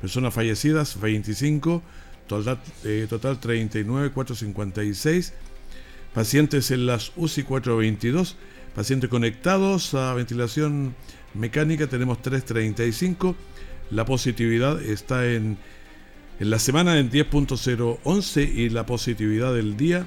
Personas 0.00 0.34
fallecidas, 0.34 1.00
25. 1.00 1.82
Total, 2.26 2.60
eh, 2.84 3.06
total 3.08 3.38
39, 3.40 4.10
456. 4.10 5.32
Pacientes 6.14 6.70
en 6.70 6.86
las 6.86 7.12
UCI 7.16 7.42
422. 7.42 8.36
Pacientes 8.74 9.10
conectados 9.10 9.94
a 9.94 10.14
ventilación 10.14 10.94
mecánica 11.34 11.88
tenemos 11.88 12.22
335. 12.22 13.34
La 13.90 14.04
positividad 14.04 14.80
está 14.82 15.26
en, 15.26 15.58
en 16.38 16.50
la 16.50 16.58
semana 16.58 16.98
en 16.98 17.10
10.011 17.10 18.54
y 18.54 18.68
la 18.68 18.84
positividad 18.86 19.54
del 19.54 19.76
día 19.76 20.06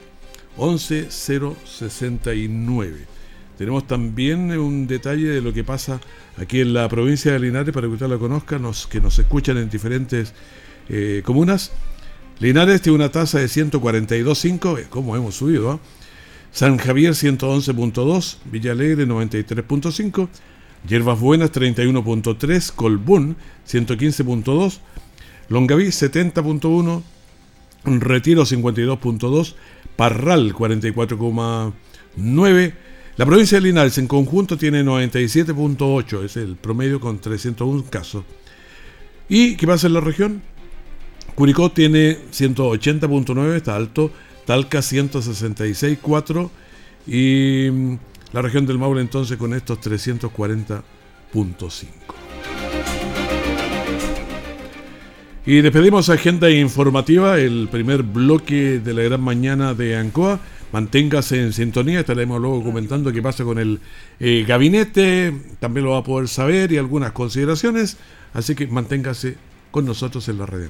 11.069. 0.57 3.20
Tenemos 3.61 3.85
también 3.85 4.57
un 4.57 4.87
detalle 4.87 5.27
de 5.27 5.39
lo 5.39 5.53
que 5.53 5.63
pasa 5.63 6.01
aquí 6.37 6.61
en 6.61 6.73
la 6.73 6.89
provincia 6.89 7.31
de 7.31 7.39
Linares, 7.39 7.71
para 7.71 7.85
que 7.85 7.93
usted 7.93 8.07
lo 8.07 8.17
conozca, 8.17 8.59
que 8.89 8.99
nos 8.99 9.19
escuchan 9.19 9.59
en 9.59 9.69
diferentes 9.69 10.33
eh, 10.89 11.21
comunas. 11.23 11.71
Linares 12.39 12.81
tiene 12.81 12.95
una 12.95 13.11
tasa 13.11 13.37
de 13.37 13.45
142.5, 13.45 14.79
eh, 14.79 14.87
¿cómo 14.89 15.15
hemos 15.15 15.35
subido? 15.35 15.69
Ah? 15.69 15.79
San 16.51 16.79
Javier 16.79 17.11
111.2, 17.11 18.37
Villa 18.45 18.71
Alegre 18.71 19.07
93.5, 19.07 20.27
Hierbas 20.89 21.19
Buenas 21.19 21.51
31.3, 21.51 22.73
Colbún 22.73 23.35
115.2, 23.69 24.79
Longaví 25.49 25.85
70.1, 25.85 27.03
Retiro 27.99 28.41
52.2, 28.41 29.53
Parral 29.95 30.55
44.9, 30.55 32.73
la 33.21 33.25
provincia 33.27 33.59
de 33.59 33.67
Linares 33.67 33.99
en 33.99 34.07
conjunto 34.07 34.57
tiene 34.57 34.83
97.8, 34.83 36.23
es 36.25 36.37
el 36.37 36.55
promedio 36.55 36.99
con 36.99 37.19
301 37.19 37.83
casos. 37.87 38.23
¿Y 39.29 39.55
qué 39.57 39.67
pasa 39.67 39.85
en 39.85 39.93
la 39.93 39.99
región? 39.99 40.41
Curicó 41.35 41.71
tiene 41.71 42.17
180.9, 42.31 43.55
está 43.55 43.75
alto. 43.75 44.11
Talca 44.43 44.79
166.4 44.79 46.49
y 47.05 47.69
mm, 47.71 47.97
la 48.33 48.41
región 48.41 48.65
del 48.65 48.79
Maule 48.79 49.01
entonces 49.01 49.37
con 49.37 49.53
estos 49.53 49.79
340.5. 49.81 50.81
Y 55.45 55.61
despedimos 55.61 56.09
agenda 56.09 56.49
informativa, 56.49 57.37
el 57.37 57.67
primer 57.71 58.01
bloque 58.01 58.79
de 58.79 58.93
la 58.95 59.03
gran 59.03 59.21
mañana 59.21 59.75
de 59.75 59.95
Ancoa. 59.95 60.39
Manténgase 60.71 61.41
en 61.41 61.53
sintonía, 61.53 61.99
estaremos 61.99 62.39
luego 62.39 62.63
comentando 62.63 63.11
qué 63.11 63.21
pasa 63.21 63.43
con 63.43 63.59
el 63.59 63.79
eh, 64.19 64.45
gabinete, 64.47 65.33
también 65.59 65.85
lo 65.85 65.91
va 65.91 65.97
a 65.97 66.03
poder 66.03 66.29
saber 66.29 66.71
y 66.71 66.77
algunas 66.77 67.11
consideraciones, 67.11 67.97
así 68.33 68.55
que 68.55 68.67
manténgase 68.67 69.35
con 69.71 69.85
nosotros 69.85 70.27
en 70.29 70.37
la 70.37 70.45
red 70.45 70.69